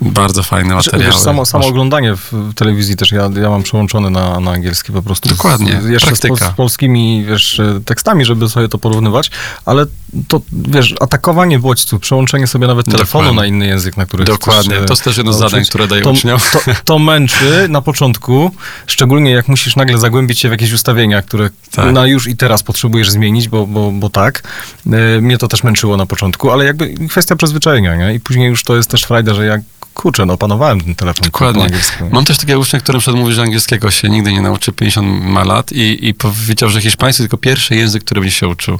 Bardzo 0.00 0.42
fajne 0.42 0.74
materiały. 0.74 1.04
Wiesz, 1.04 1.16
samo, 1.16 1.46
samo 1.46 1.66
oglądanie 1.66 2.16
w 2.16 2.54
telewizji 2.54 2.96
też, 2.96 3.12
ja, 3.12 3.30
ja 3.42 3.50
mam 3.50 3.62
przełączone 3.62 4.10
na, 4.10 4.40
na 4.40 4.50
angielski 4.50 4.92
po 4.92 5.02
prostu. 5.02 5.28
Dokładnie, 5.28 5.80
Z, 5.82 5.88
jeszcze 5.88 6.16
z, 6.16 6.20
z 6.20 6.56
polskimi, 6.56 7.24
wiesz, 7.24 7.60
e, 7.60 7.80
tekstami, 7.84 8.24
żeby 8.24 8.48
sobie 8.48 8.68
to 8.68 8.78
porównywać, 8.78 9.30
ale 9.64 9.86
to, 10.28 10.40
wiesz, 10.52 10.94
atakowanie 11.00 11.58
bodźców, 11.58 12.00
przełączenie 12.00 12.46
sobie 12.46 12.66
nawet 12.66 12.86
telefonu 12.86 13.24
Dokładnie. 13.24 13.40
na 13.40 13.46
inny 13.46 13.66
język, 13.66 13.96
na 13.96 14.06
który 14.06 14.24
Dokładnie, 14.24 14.74
chcesz, 14.74 14.86
to 14.86 14.92
jest 14.92 15.04
też 15.04 15.16
jedno 15.16 15.32
z 15.32 15.38
zadań, 15.38 15.64
które 15.64 15.88
daję 15.88 16.02
to, 16.02 16.10
uczniom. 16.10 16.40
To, 16.52 16.60
to 16.84 16.98
męczy 16.98 17.66
na 17.68 17.82
początku, 17.82 18.50
szczególnie 18.86 19.30
jak 19.30 19.48
musisz 19.48 19.76
nagle 19.76 19.98
zagłębić 19.98 20.38
się 20.38 20.48
w 20.48 20.52
jakieś 20.52 20.72
ustawienia, 20.72 21.22
które 21.22 21.50
Tak. 21.70 21.92
na 21.92 22.06
już 22.06 22.28
i 22.28 22.36
teraz 22.36 22.62
potrzebujesz 22.62 23.10
zmienić, 23.10 23.48
bo, 23.48 23.66
bo, 23.66 23.92
bo 23.92 24.10
tak. 24.10 24.42
E, 24.86 25.20
Mnie 25.20 25.38
to 25.38 25.48
też 25.48 25.62
męczyło 25.64 25.96
na 25.96 26.06
początku, 26.06 26.50
ale 26.50 26.64
jakby 26.64 26.94
kwestia 27.08 27.36
przyzwyczajenia, 27.36 27.96
nie? 27.96 28.14
I 28.14 28.20
później 28.20 28.48
już 28.48 28.64
to 28.64 28.76
jest 28.76 28.90
też 28.90 29.02
frajda, 29.02 29.34
że 29.34 29.46
jak 29.46 29.60
kurczę, 29.96 30.26
no 30.26 30.32
opanowałem 30.32 30.80
ten 30.80 30.94
telefon 30.94 31.24
Dokładnie. 31.24 31.68
Mam 32.10 32.24
też 32.24 32.38
takiego 32.38 32.60
ucznia, 32.60 32.80
który 32.80 32.98
przed 32.98 33.14
mówi, 33.14 33.34
że 33.34 33.42
angielskiego 33.42 33.90
się 33.90 34.08
nigdy 34.08 34.32
nie 34.32 34.42
nauczy, 34.42 34.72
50 34.72 35.08
ma 35.22 35.44
lat 35.44 35.72
i, 35.72 36.08
i 36.08 36.14
powiedział, 36.14 36.68
że 36.68 36.80
hiszpański 36.80 37.18
to 37.18 37.22
tylko 37.22 37.36
pierwszy 37.36 37.74
język, 37.74 38.04
który 38.04 38.20
będzie 38.20 38.36
się 38.36 38.48
uczył. 38.48 38.78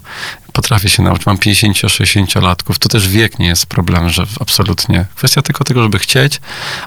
Potrafię 0.56 0.88
się 0.88 1.02
nauczyć. 1.02 1.26
Mam 1.26 1.36
50-60 1.36 2.42
latków. 2.42 2.78
To 2.78 2.88
też 2.88 3.08
wiek 3.08 3.38
nie 3.38 3.46
jest 3.46 3.66
problem, 3.66 4.10
że 4.10 4.26
absolutnie. 4.40 5.06
Kwestia 5.14 5.42
tylko 5.42 5.64
tego, 5.64 5.82
żeby 5.82 5.98
chcieć, 5.98 6.40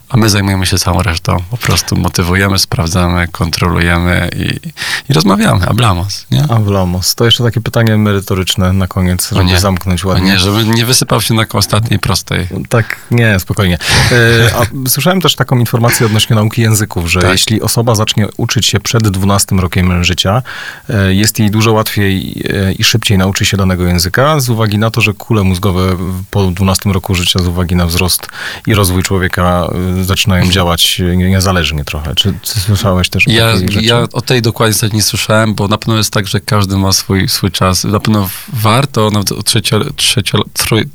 a 0.10 0.18
my 0.18 0.30
zajmujemy 0.30 0.66
się 0.66 0.78
całą 0.78 1.02
resztą. 1.02 1.38
Po 1.52 1.58
prostu 1.58 1.96
motywujemy, 1.96 2.60
sprawdzamy, 2.60 3.28
kontrolujemy 3.28 4.30
i, 4.36 4.70
i 5.10 5.14
rozmawiamy. 5.14 5.66
Hablamos, 5.66 6.26
nie? 6.32 6.42
Hablamos. 6.48 7.16
To 7.16 7.26
jeszcze 7.26 7.44
takie 7.44 7.62
pytanie 7.62 7.98
merytoryczne 7.98 8.74
na 8.74 8.88
koniec, 8.88 9.30
żeby 9.30 9.46
nie. 9.46 9.60
zamknąć 9.60 10.06
ładnie. 10.06 10.32
nie, 10.32 10.40
żeby 10.40 10.66
nie 10.66 10.86
wysypał 10.86 11.22
się 11.22 11.34
na 11.34 11.46
ostatniej 11.54 12.00
prostej. 12.00 12.48
Tak, 12.70 12.98
nie, 13.12 13.40
spokojnie. 13.40 13.78
E, 14.12 14.16
a 14.56 14.90
słyszałem 14.90 15.22
też 15.22 15.36
taką 15.36 15.60
informację 15.60 16.06
odnośnie 16.06 16.36
nauki 16.36 16.62
języków, 16.62 17.12
że 17.12 17.20
Tak. 17.22 17.32
jeśli 17.32 17.62
osoba 17.62 17.96
zacznie 17.96 18.28
uczyć 18.38 18.66
się 18.66 18.80
przed 18.80 19.10
12 19.10 19.56
rokiem 19.56 20.04
życia, 20.04 20.42
e, 20.90 21.14
jest 21.14 21.40
jej 21.40 21.52
dużo 21.52 21.74
łatwiej 21.74 22.44
e, 22.50 22.74
i 22.74 22.84
szybciej 22.84 23.18
nauczy 23.18 23.46
się 23.46 23.58
danego 23.60 23.88
języka, 23.88 24.40
z 24.40 24.50
uwagi 24.50 24.78
na 24.78 24.92
to, 24.92 25.02
że 25.02 25.14
kule 25.14 25.44
mózgowe 25.44 25.98
po 26.32 26.52
12 26.52 26.90
roku 26.90 27.16
życia, 27.16 27.40
z 27.40 27.48
uwagi 27.48 27.76
na 27.76 27.86
wzrost 27.86 28.28
i 28.68 28.74
rozwój 28.74 29.04
człowieka, 29.04 29.70
e, 30.00 30.04
zaczynają 30.04 30.52
działać 30.52 31.02
e, 31.02 31.18
niezależnie 31.18 31.84
trochę. 31.84 32.16
Czy, 32.16 32.34
czy 32.42 32.60
słyszałeś 32.60 33.10
też 33.10 33.28
o 33.28 33.32
Ja, 33.32 33.54
takiej 33.54 33.72
rzeczy? 33.72 33.86
ja 33.86 34.08
o 34.14 34.22
tej 34.22 34.42
dokładnie 34.42 34.90
nie 34.94 35.02
słyszałem, 35.02 35.56
bo 35.56 35.68
na 35.68 35.78
pewno 35.78 35.98
jest 35.98 36.14
tak, 36.14 36.28
że 36.28 36.40
każdy 36.40 36.78
ma 36.78 36.92
swój, 36.92 37.30
swój 37.30 37.52
czas. 37.52 37.84
Na 37.84 38.00
pewno 38.00 38.30
warto 38.54 39.10
nawet 39.12 39.32
o 39.32 39.44
trzecio, 39.44 39.80
trzecio, 39.96 40.44
trój, 40.54 40.86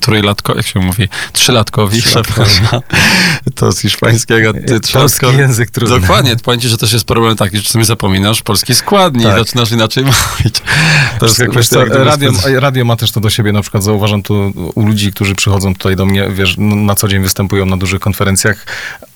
trójlatko, 0.00 0.56
jak 0.56 0.66
się 0.66 0.80
mówi, 0.80 1.08
trzylatkowi, 1.32 2.02
przepraszam, 2.02 2.80
to 3.54 3.72
z 3.72 3.80
hiszpańskiego, 3.80 4.52
ty, 4.52 4.80
Polski 4.92 5.26
język 5.26 5.70
trudny. 5.70 6.00
Dokładnie, 6.00 6.36
powiem 6.36 6.60
ci, 6.60 6.68
że 6.68 6.78
też 6.78 6.92
jest 6.92 7.04
problem 7.04 7.36
taki, 7.36 7.56
że 7.56 7.62
czasami 7.62 7.84
zapominasz 7.84 8.42
polski 8.42 8.74
składnik, 8.74 9.26
Tak. 9.26 9.38
zaczynasz 9.38 9.70
inaczej 9.70 10.04
mówić. 10.38 10.62
To 11.18 11.26
jest, 11.26 11.38
jak 11.38 11.50
gdyby 11.50 12.04
radio, 12.04 12.32
radio 12.54 12.84
ma 12.84 12.96
też 12.96 13.12
to 13.12 13.20
do 13.20 13.30
siebie, 13.30 13.52
na 13.52 13.62
przykład 13.62 13.84
zauważam 13.84 14.22
tu 14.22 14.52
u 14.74 14.86
ludzi, 14.86 15.12
którzy 15.12 15.34
przychodzą 15.34 15.74
tutaj 15.74 15.96
do 15.96 16.06
mnie, 16.06 16.28
wiesz, 16.30 16.54
na 16.58 16.94
co 16.94 17.08
dzień 17.08 17.22
występują 17.22 17.66
na 17.66 17.76
dużych 17.76 18.00
konferencjach, 18.00 18.66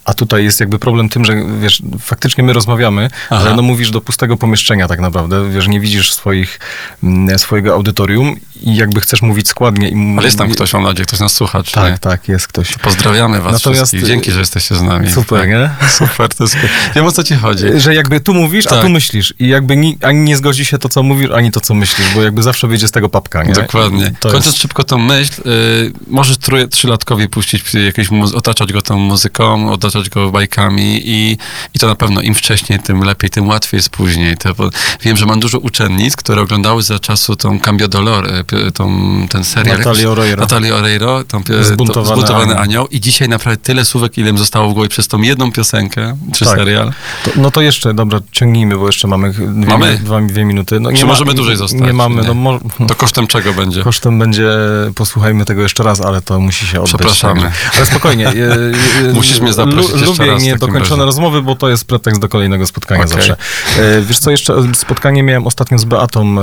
a 0.09 0.15
tutaj 0.15 0.45
jest 0.45 0.61
jakby 0.61 0.79
problem 0.79 1.09
tym, 1.09 1.25
że 1.25 1.35
wiesz, 1.61 1.83
faktycznie 2.01 2.45
my 2.45 2.53
rozmawiamy, 2.53 3.11
Aha. 3.31 3.41
ale 3.47 3.57
no 3.57 3.63
mówisz 3.63 3.91
do 3.91 4.01
pustego 4.01 4.37
pomieszczenia 4.37 4.89
tak 4.89 5.01
naprawdę, 5.01 5.51
wiesz, 5.51 5.69
nie 5.69 5.81
widzisz 5.81 6.13
swoich, 6.13 6.61
mm, 7.03 7.39
swojego 7.39 7.75
audytorium 7.75 8.37
i 8.63 8.77
jakby 8.77 9.01
chcesz 9.01 9.23
mówić 9.23 9.49
składnie. 9.49 9.89
I 9.89 10.15
Ale 10.19 10.27
jest 10.27 10.39
tam 10.39 10.51
ktoś, 10.51 10.73
mam 10.73 10.83
nadzieję, 10.83 11.07
ktoś 11.07 11.21
nas 11.21 11.33
słucha, 11.33 11.63
czy 11.63 11.73
Tak, 11.73 11.93
nie? 11.93 11.99
tak, 11.99 12.29
jest 12.29 12.49
ktoś. 12.49 12.77
Pozdrawiamy 12.77 13.41
was 13.41 13.53
Natomiast, 13.53 13.81
wszystkich. 13.81 14.05
Dzięki, 14.05 14.33
że 14.33 14.39
jesteście 14.41 14.75
z 14.77 14.83
nami. 14.83 15.11
Super, 15.11 15.41
Tak. 15.41 15.49
nie? 15.49 15.71
Super, 15.91 16.35
to 16.35 16.45
jest... 16.45 16.57
Wiem, 16.95 17.07
o 17.07 17.13
co 17.13 17.25
ci 17.25 17.35
chodzi. 17.35 17.65
Że 17.77 17.95
jakby 17.95 18.21
tu 18.21 18.35
mówisz, 18.35 18.67
a 18.67 18.71
Tak. 18.71 18.83
tu 18.83 18.89
myślisz. 18.89 19.35
I 19.39 19.49
jakby 19.49 19.77
ni, 19.77 19.99
ani 20.03 20.19
nie 20.21 20.37
zgodzi 20.37 20.65
się 20.65 20.79
to, 20.79 20.89
co 20.89 21.03
mówisz, 21.03 21.31
ani 21.31 21.51
to, 21.51 21.61
co 21.61 21.75
myślisz, 21.75 22.07
bo 22.15 22.23
jakby 22.23 22.43
zawsze 22.43 22.69
wyjdzie 22.69 22.89
z 22.89 22.91
tego 22.91 23.09
papka, 23.09 23.45
nie? 23.45 23.53
Dokładnie. 23.53 24.13
To 24.21 24.29
Kończąc 24.29 24.47
jest, 24.47 24.59
szybko 24.59 24.85
tą 24.85 24.99
myśl, 24.99 25.33
y, 25.49 25.93
możesz 26.07 26.37
trój- 26.39 26.69
trzylatkowi 26.69 27.29
puścić 27.29 27.75
jakieś 27.75 28.09
muzy- 28.11 28.37
otaczać 28.37 28.73
go 28.73 28.83
tą 28.83 28.99
muzyką, 28.99 29.73
otaczać 29.73 29.98
go 30.09 30.31
bajkami 30.31 31.01
i, 31.05 31.39
i 31.75 31.79
to 31.79 31.87
na 31.87 31.95
pewno 31.95 32.21
im 32.21 32.35
wcześniej, 32.35 32.79
tym 32.79 33.01
lepiej, 33.03 33.31
tym 33.31 33.49
łatwiej 33.49 33.79
jest 33.79 33.91
później. 33.91 34.37
To, 34.37 34.55
wiem, 35.03 35.17
że 35.17 35.27
mam 35.27 35.41
dużo 35.41 35.59
uczennic, 35.59 36.17
które 36.17 36.41
oglądały 36.43 36.83
za 36.83 36.99
czasu 36.99 37.37
tą 37.37 37.61
Cambio 37.61 37.89
Dolor, 37.89 38.27
y, 38.35 38.45
pi- 38.45 38.73
tą, 38.75 38.91
ten 39.31 39.45
serial. 39.45 39.79
Natalię 39.79 40.03
jakoś- 40.03 40.19
Oreiro. 40.19 40.41
Natalię 40.41 40.75
Oreiro, 40.75 41.25
pi- 41.25 41.65
Zbuntowany 41.65 42.07
to, 42.07 42.17
zbuntowany 42.17 42.53
anioł. 42.53 42.63
anioł. 42.63 42.87
I 42.87 43.01
dzisiaj 43.01 43.29
naprawdę 43.29 43.61
tyle 43.63 43.85
słówek, 43.85 44.19
ile 44.19 44.31
im 44.31 44.39
zostało 44.39 44.71
w 44.71 44.75
głowie 44.75 44.89
przez 44.89 45.09
tą 45.09 45.23
jedną 45.23 45.53
piosenkę, 45.53 46.17
czy 46.35 46.45
Tak. 46.45 46.59
serial. 46.59 46.93
To, 47.25 47.31
no 47.37 47.51
to 47.51 47.61
jeszcze, 47.61 47.95
dobra, 47.95 48.21
ciągnijmy, 48.33 48.77
bo 48.79 48.87
jeszcze 48.87 49.09
mamy 49.09 49.31
dwie, 49.33 49.47
Mamy? 49.47 49.99
dwa, 50.05 50.21
dwie 50.21 50.45
minuty. 50.45 50.81
No, 50.81 50.93
Czy 50.93 51.07
możemy 51.07 51.35
dłużej 51.35 51.57
zostać, 51.57 51.81
Nie 51.81 51.93
mamy, 51.93 52.23
czy 52.23 52.29
no 52.29 52.35
nie? 52.35 52.41
mo, 52.41 52.59
To 52.89 52.95
kosztem 52.95 53.27
czego 53.27 53.53
będzie? 53.53 53.83
kosztem 53.83 54.19
będzie, 54.19 54.49
posłuchajmy 54.95 55.45
tego 55.45 55.63
jeszcze 55.63 55.83
raz, 55.83 56.01
ale 56.01 56.23
to 56.23 56.41
musi 56.41 56.67
się 56.67 56.79
odbyć. 56.81 56.89
Przepraszamy. 56.89 57.43
także- 57.43 57.57
Ale 57.77 57.87
spokojnie. 57.87 58.29
e, 58.29 58.33
e, 59.11 59.13
Musisz 59.13 59.41
mnie 59.41 59.53
zaprosić 59.53 59.88
Lubię 60.07 60.37
niedokończone 60.41 61.05
rozmowy, 61.05 61.43
bo 61.43 61.57
to 61.57 61.69
jest 61.69 61.85
pretekst 61.85 62.21
do 62.21 62.29
kolejnego 62.29 62.67
spotkania 62.67 63.01
Okej. 63.05 63.13
zawsze. 63.13 63.37
E, 63.79 64.03
Wiesz 64.03 64.19
co, 64.19 64.31
jeszcze 64.31 64.55
spotkanie 64.75 65.23
miałem 65.23 65.47
ostatnio 65.47 65.79
z 65.79 65.85
Beatą 65.85 66.37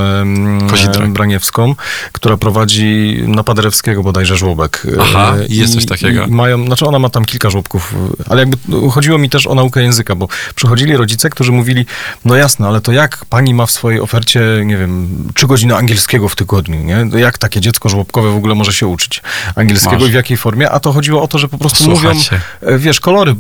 Kozidrak. 0.70 1.04
e, 1.04 1.08
Braniewską, 1.08 1.76
która 2.12 2.38
prowadzi 2.38 3.20
na 3.28 3.44
Paderewskiego 3.44 4.04
bodajże 4.04 4.38
żłobek. 4.38 4.88
E, 4.98 5.02
Aha, 5.02 5.34
i 5.50 5.56
jest 5.56 5.74
coś 5.74 5.86
takiego. 5.86 6.26
Mają, 6.28 6.66
znaczy 6.66 6.86
ona 6.86 7.00
ma 7.00 7.10
tam 7.10 7.26
kilka 7.26 7.50
żłobków, 7.50 7.96
ale 8.30 8.40
jakby 8.42 8.58
no, 8.68 8.90
chodziło 8.90 9.18
mi 9.18 9.30
też 9.30 9.48
o 9.48 9.56
naukę 9.56 9.82
języka, 9.84 10.16
bo 10.16 10.28
przychodzili 10.56 10.98
rodzice, 10.98 11.30
którzy 11.30 11.52
mówili, 11.52 11.86
no 12.26 12.36
jasne, 12.36 12.68
ale 12.68 12.82
to 12.82 12.92
jak 12.92 13.26
pani 13.26 13.54
ma 13.54 13.66
w 13.66 13.72
swojej 13.72 14.00
ofercie, 14.02 14.42
nie 14.66 14.78
wiem, 14.78 15.08
trzy 15.34 15.48
godziny 15.48 15.76
angielskiego 15.76 16.30
w 16.30 16.36
tygodniu, 16.36 16.84
nie? 16.84 17.08
To 17.12 17.18
Jak 17.18 17.38
takie 17.38 17.62
dziecko 17.62 17.90
żłobkowe 17.90 18.32
w 18.32 18.36
ogóle 18.36 18.56
może 18.56 18.74
się 18.74 18.88
uczyć 18.88 19.22
angielskiego 19.56 19.96
Masz. 20.00 20.08
i 20.08 20.12
w 20.12 20.14
jakiej 20.14 20.38
formie? 20.38 20.72
A 20.72 20.80
to 20.80 20.92
chodziło 20.94 21.22
o 21.22 21.28
to, 21.28 21.38
że 21.38 21.48
po 21.48 21.58
prostu 21.58 21.78
Posłuchać 21.86 22.04
mówią, 22.14 22.20
się. 22.24 22.40
e, 22.62 22.78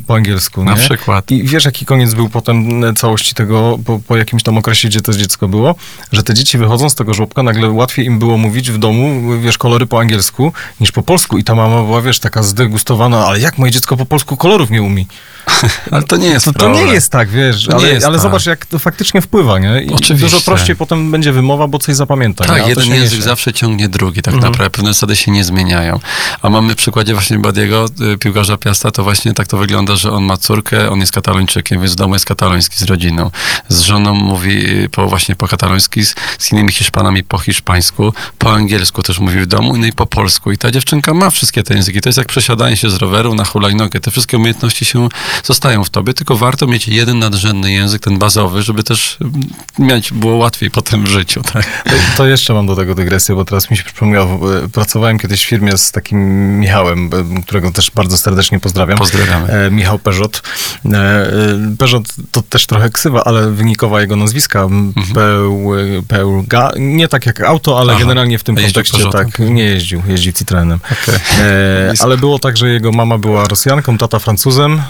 po 0.08 0.16
angielsku, 0.16 0.64
Na 0.64 0.72
nie? 0.72 0.78
przykład. 0.78 1.32
I 1.32 1.44
wiesz, 1.44 1.66
jaki 1.66 1.86
koniec 1.86 2.14
był 2.14 2.30
potem 2.30 2.84
całości 2.96 3.36
tego, 3.36 3.80
po, 3.86 4.00
po 4.08 4.18
jakimś 4.18 4.44
tam 4.44 4.58
okresie, 4.58 4.88
gdzie 4.88 5.02
to 5.02 5.14
dziecko 5.14 5.48
było? 5.48 5.76
Że 6.12 6.24
te 6.24 6.34
dzieci 6.34 6.58
wychodzą 6.58 6.90
z 6.90 6.96
tego 6.96 7.14
żłobka, 7.14 7.44
nagle 7.44 7.70
łatwiej 7.70 8.06
im 8.06 8.20
było 8.20 8.38
mówić 8.38 8.72
w 8.72 8.78
domu, 8.78 9.22
wiesz, 9.42 9.58
kolory 9.58 9.86
po 9.86 10.00
angielsku, 10.00 10.54
niż 10.80 10.92
po 10.92 11.04
polsku. 11.04 11.38
I 11.38 11.44
ta 11.44 11.56
mama 11.56 11.84
była, 11.84 12.02
wiesz, 12.02 12.20
taka 12.20 12.44
zdegustowana, 12.44 13.26
ale 13.28 13.40
jak 13.40 13.58
moje 13.58 13.72
dziecko 13.72 13.98
po 13.98 14.06
polsku 14.06 14.38
kolorów 14.38 14.70
nie 14.70 14.82
umie? 14.82 15.06
Ale 15.92 16.04
to 16.04 16.18
nie 16.18 16.28
jest 16.28 16.46
To, 16.46 16.54
to 16.54 16.74
nie 16.74 16.82
jest 16.82 17.12
tak, 17.12 17.30
wiesz, 17.30 17.68
nie 17.68 17.76
ale, 17.76 17.90
jest 17.90 18.06
ale 18.06 18.16
tak. 18.16 18.24
zobacz, 18.24 18.46
jak 18.46 18.66
to 18.66 18.80
faktycznie 18.80 19.22
wpływa, 19.22 19.60
nie? 19.60 19.82
I 19.82 19.90
Oczywiście. 19.94 20.16
Dużo 20.30 20.42
prościej 20.42 20.76
potem 20.76 21.12
będzie 21.12 21.32
wymowa, 21.32 21.68
bo 21.68 21.80
coś 21.80 21.96
zapamięta. 21.96 22.44
nie? 22.44 22.50
Tak, 22.50 22.62
to 22.64 22.70
jeden 22.70 22.86
język 22.90 23.12
niesie. 23.12 23.22
zawsze 23.24 23.54
ciągnie 23.54 23.90
drugi, 23.90 24.22
tak 24.22 24.34
Mhm. 24.34 24.52
naprawdę. 24.52 24.72
Pewne 24.78 24.94
zasady 24.94 25.16
się 25.16 25.32
nie 25.32 25.44
zmieniają. 25.44 26.00
A 26.42 26.50
mamy 26.50 26.74
w 26.74 26.76
przykładzie 26.76 27.14
właśnie 27.14 27.40
Badiego, 27.40 27.86
y, 28.14 28.18
piłkarza 28.18 28.58
Piasta, 28.58 28.92
to 28.92 29.04
właśnie 29.04 29.34
tak 29.34 29.48
to 29.48 29.58
wygląda 29.58 29.75
wygląda, 29.76 29.96
że 29.96 30.12
on 30.12 30.24
ma 30.24 30.38
córkę, 30.38 30.90
on 30.90 31.00
jest 31.00 31.12
katalończykiem, 31.12 31.80
więc 31.82 31.94
w 31.94 31.96
domu 31.96 32.14
jest 32.14 32.26
kataloński 32.26 32.78
z 32.78 32.84
rodziną. 32.84 33.32
Z 33.70 33.80
żoną 33.80 34.14
mówi 34.14 34.84
y, 34.84 34.90
po, 34.90 35.08
właśnie 35.08 35.36
po 35.36 35.48
kataloński, 35.48 36.06
z, 36.06 36.16
z 36.40 36.52
innymi 36.52 36.72
Hiszpanami 36.72 37.24
po 37.24 37.38
hiszpańsku, 37.38 38.14
po 38.38 38.54
angielsku 38.54 39.04
też 39.04 39.20
mówi 39.20 39.40
w 39.40 39.46
domu, 39.46 39.78
no 39.78 39.86
i 39.86 39.92
po 39.94 40.06
polsku. 40.06 40.52
I 40.52 40.58
ta 40.58 40.72
dziewczynka 40.72 41.14
ma 41.14 41.30
wszystkie 41.30 41.64
te 41.64 41.74
języki. 41.74 42.02
To 42.02 42.10
jest 42.10 42.18
jak 42.18 42.28
przesiadanie 42.28 42.78
się 42.78 42.90
z 42.90 42.96
roweru 42.96 43.36
na 43.36 43.46
hulajnogę. 43.46 44.00
Te 44.00 44.12
wszystkie 44.12 44.38
umiejętności 44.38 44.86
się 44.86 45.10
zostają 45.44 45.84
w 45.84 45.90
tobie, 45.90 46.14
tylko 46.14 46.38
warto 46.38 46.68
mieć 46.68 46.88
jeden 46.88 47.20
nadrzędny 47.20 47.72
język, 47.72 48.02
ten 48.02 48.18
bazowy, 48.18 48.64
żeby 48.64 48.84
też 48.84 49.18
mm, 49.22 49.34
mieć, 49.80 50.14
było 50.14 50.36
łatwiej 50.36 50.72
potem 50.72 51.04
w 51.04 51.08
życiu, 51.08 51.42
tak? 51.54 51.84
To, 51.84 51.92
to 52.18 52.28
jeszcze 52.28 52.54
mam 52.54 52.68
do 52.68 52.76
tego 52.76 52.96
dygresję, 52.96 53.36
bo 53.36 53.46
teraz 53.46 53.72
mi 53.72 53.78
się 53.78 53.84
przypomniało. 53.84 54.58
e, 54.58 54.70
Pracowałem 54.70 55.20
kiedyś 55.20 55.46
w 55.46 55.48
firmie 55.48 55.78
z 55.78 55.92
takim 55.92 56.60
Michałem, 56.60 57.10
e, 57.38 57.42
którego 57.42 57.72
też 57.72 57.92
bardzo 57.92 58.18
serdecznie 58.18 58.60
pozdrawiam. 58.60 58.98
Pozdrawiamy. 58.98 59.65
Michał 59.72 60.00
Peżot. 60.00 60.42
E, 60.86 60.98
e, 60.98 61.32
Peżot 61.78 62.04
to 62.32 62.42
też 62.42 62.66
trochę 62.66 62.90
ksywa, 62.90 63.24
ale 63.24 63.52
wynikowa 63.52 64.02
jego 64.02 64.16
nazwiska. 64.16 64.62
m, 64.62 64.94
Peł, 65.14 65.72
Pełga. 66.08 66.72
Nie 66.80 67.08
tak 67.08 67.26
jak 67.26 67.42
auto, 67.42 67.80
ale 67.80 67.92
Aha. 67.94 68.02
generalnie 68.02 68.40
w 68.40 68.44
tym 68.44 68.56
kontekście 68.56 69.10
tak. 69.12 69.40
Nie 69.40 69.64
jeździł, 69.64 70.02
jeździł 70.08 70.34
Citroenem. 70.34 70.80
Okej. 71.04 71.16
E, 71.40 71.94
ale 72.00 72.18
było 72.18 72.40
tak, 72.40 72.58
że 72.58 72.70
jego 72.70 72.92
mama 72.92 73.18
była 73.18 73.46
Rosjanką, 73.46 73.98
tata 73.98 74.20
Francuzem 74.20 74.82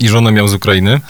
i 0.00 0.08
żonę 0.08 0.32
miał 0.32 0.48
z 0.48 0.54
Ukrainy. 0.54 1.00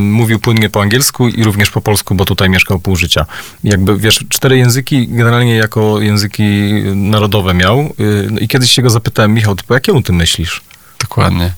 Mówił 0.00 0.38
płynnie 0.38 0.70
po 0.70 0.82
angielsku 0.82 1.28
i 1.28 1.44
również 1.44 1.70
po 1.70 1.80
polsku, 1.80 2.14
bo 2.14 2.24
tutaj 2.24 2.50
mieszkał 2.50 2.78
pół 2.78 2.96
życia. 2.96 3.26
Jakby, 3.64 3.96
wiesz, 3.98 4.24
cztery 4.28 4.58
języki 4.58 5.08
generalnie 5.08 5.56
jako 5.56 6.00
języki 6.00 6.42
narodowe 6.94 7.54
miał. 7.54 7.94
No 8.30 8.40
I 8.40 8.48
kiedyś 8.48 8.70
się 8.72 8.82
go 8.82 8.90
zapytałem, 8.90 9.34
Michał, 9.34 9.56
po 9.66 9.74
jakiemu 9.74 10.02
ty 10.02 10.12
myślisz? 10.12 10.60
Dokładnie. 11.00 11.52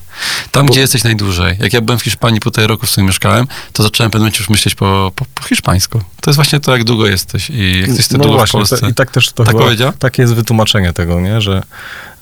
Tam, 0.50 0.66
gdzie 0.66 0.80
jesteś 0.80 1.04
najdłużej. 1.04 1.56
Jak 1.60 1.72
ja 1.72 1.80
byłem 1.80 1.98
w 1.98 2.02
Hiszpanii, 2.02 2.40
półtorej 2.40 2.68
roku 2.68 2.86
w 2.86 2.90
sumie 2.90 3.06
mieszkałem, 3.06 3.46
to 3.72 3.82
zacząłem 3.82 4.10
momencie 4.14 4.38
już 4.38 4.48
myśleć 4.50 4.74
po, 4.74 5.12
po, 5.16 5.24
po 5.34 5.44
hiszpańsku. 5.44 6.00
To 6.20 6.30
jest 6.30 6.36
właśnie 6.36 6.60
to, 6.60 6.72
jak 6.72 6.84
długo 6.84 7.06
jesteś 7.06 7.50
i 7.50 7.80
jak 7.80 7.88
jesteś 7.88 8.10
no 8.10 8.18
długo 8.18 8.36
właśnie, 8.36 8.64
w 8.64 8.68
Polsce. 8.68 8.88
i 8.90 8.94
tak 8.94 9.10
też 9.10 9.32
to 9.32 9.44
Tak 9.44 9.56
chyba, 9.56 9.92
takie 9.92 10.22
jest 10.22 10.34
wytłumaczenie 10.34 10.92
tego, 10.92 11.20
nie, 11.20 11.40
że 11.40 11.62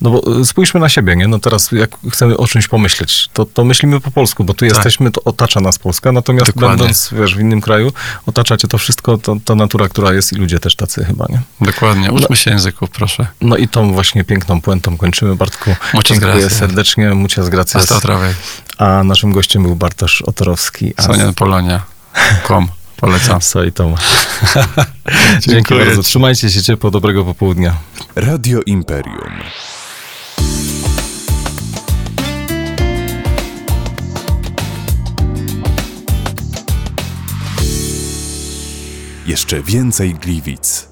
no 0.00 0.10
bo 0.10 0.40
e, 0.40 0.44
spójrzmy 0.44 0.80
na 0.80 0.88
siebie, 0.88 1.16
nie, 1.16 1.28
no 1.28 1.38
teraz 1.38 1.72
jak 1.72 1.90
chcemy 2.12 2.36
o 2.36 2.46
czymś 2.46 2.68
pomyśleć, 2.68 3.28
to, 3.32 3.44
to 3.44 3.64
myślimy 3.64 4.00
po 4.00 4.10
polsku, 4.10 4.44
bo 4.44 4.54
tu 4.54 4.58
Tak. 4.58 4.68
jesteśmy, 4.68 5.10
to 5.10 5.24
otacza 5.24 5.60
nas 5.60 5.78
Polska, 5.78 6.12
natomiast 6.12 6.46
Dokładnie. 6.46 6.76
będąc, 6.76 7.10
wiesz, 7.12 7.36
w 7.36 7.40
innym 7.40 7.60
kraju, 7.60 7.92
otaczacie 8.26 8.68
to 8.68 8.78
wszystko, 8.78 9.18
to, 9.18 9.36
ta 9.44 9.54
natura, 9.54 9.88
która 9.88 10.12
jest 10.12 10.32
i 10.32 10.36
ludzie 10.36 10.58
też 10.60 10.76
tacy 10.76 11.04
chyba, 11.04 11.26
nie? 11.28 11.40
Dokładnie. 11.60 12.12
Uczmy 12.12 12.36
się 12.36 12.50
języków, 12.50 12.90
proszę. 12.90 13.26
No 13.40 13.56
i 13.56 13.68
tą 13.68 13.92
właśnie 13.92 14.24
piękną 14.24 14.60
puentą 14.60 14.96
kończymy, 14.96 15.36
Bartku. 15.36 15.70
Muchas 15.94 16.08
Dziękuję 16.08 16.32
gracias. 16.32 16.58
serdecznie, 16.58 17.14
muchas 17.14 17.48
gracias. 17.48 17.87
Hasta 17.88 17.96
otra 17.96 18.18
vez. 18.18 18.36
A 18.78 19.04
naszym 19.04 19.32
gościem 19.32 19.62
był 19.62 19.76
Bartosz 19.76 20.22
Otorowski. 20.22 20.94
a 20.96 21.02
Sonia 21.02 21.32
Polonia. 21.32 21.82
Kom. 22.42 22.68
Polecam. 22.96 23.42
So 23.42 23.64
i 23.64 23.72
Tom. 23.72 23.94
Dzięki 25.32 25.50
Dziękuję 25.50 25.84
bardzo. 25.84 26.02
ci. 26.02 26.08
Trzymajcie 26.08 26.50
się 26.50 26.62
ciepło, 26.62 26.90
dobrego 26.90 27.24
popołudnia. 27.24 27.74
Radio 28.16 28.60
Imperium. 28.66 29.32
Jeszcze 39.26 39.62
więcej 39.62 40.14
Gliwic. 40.14 40.88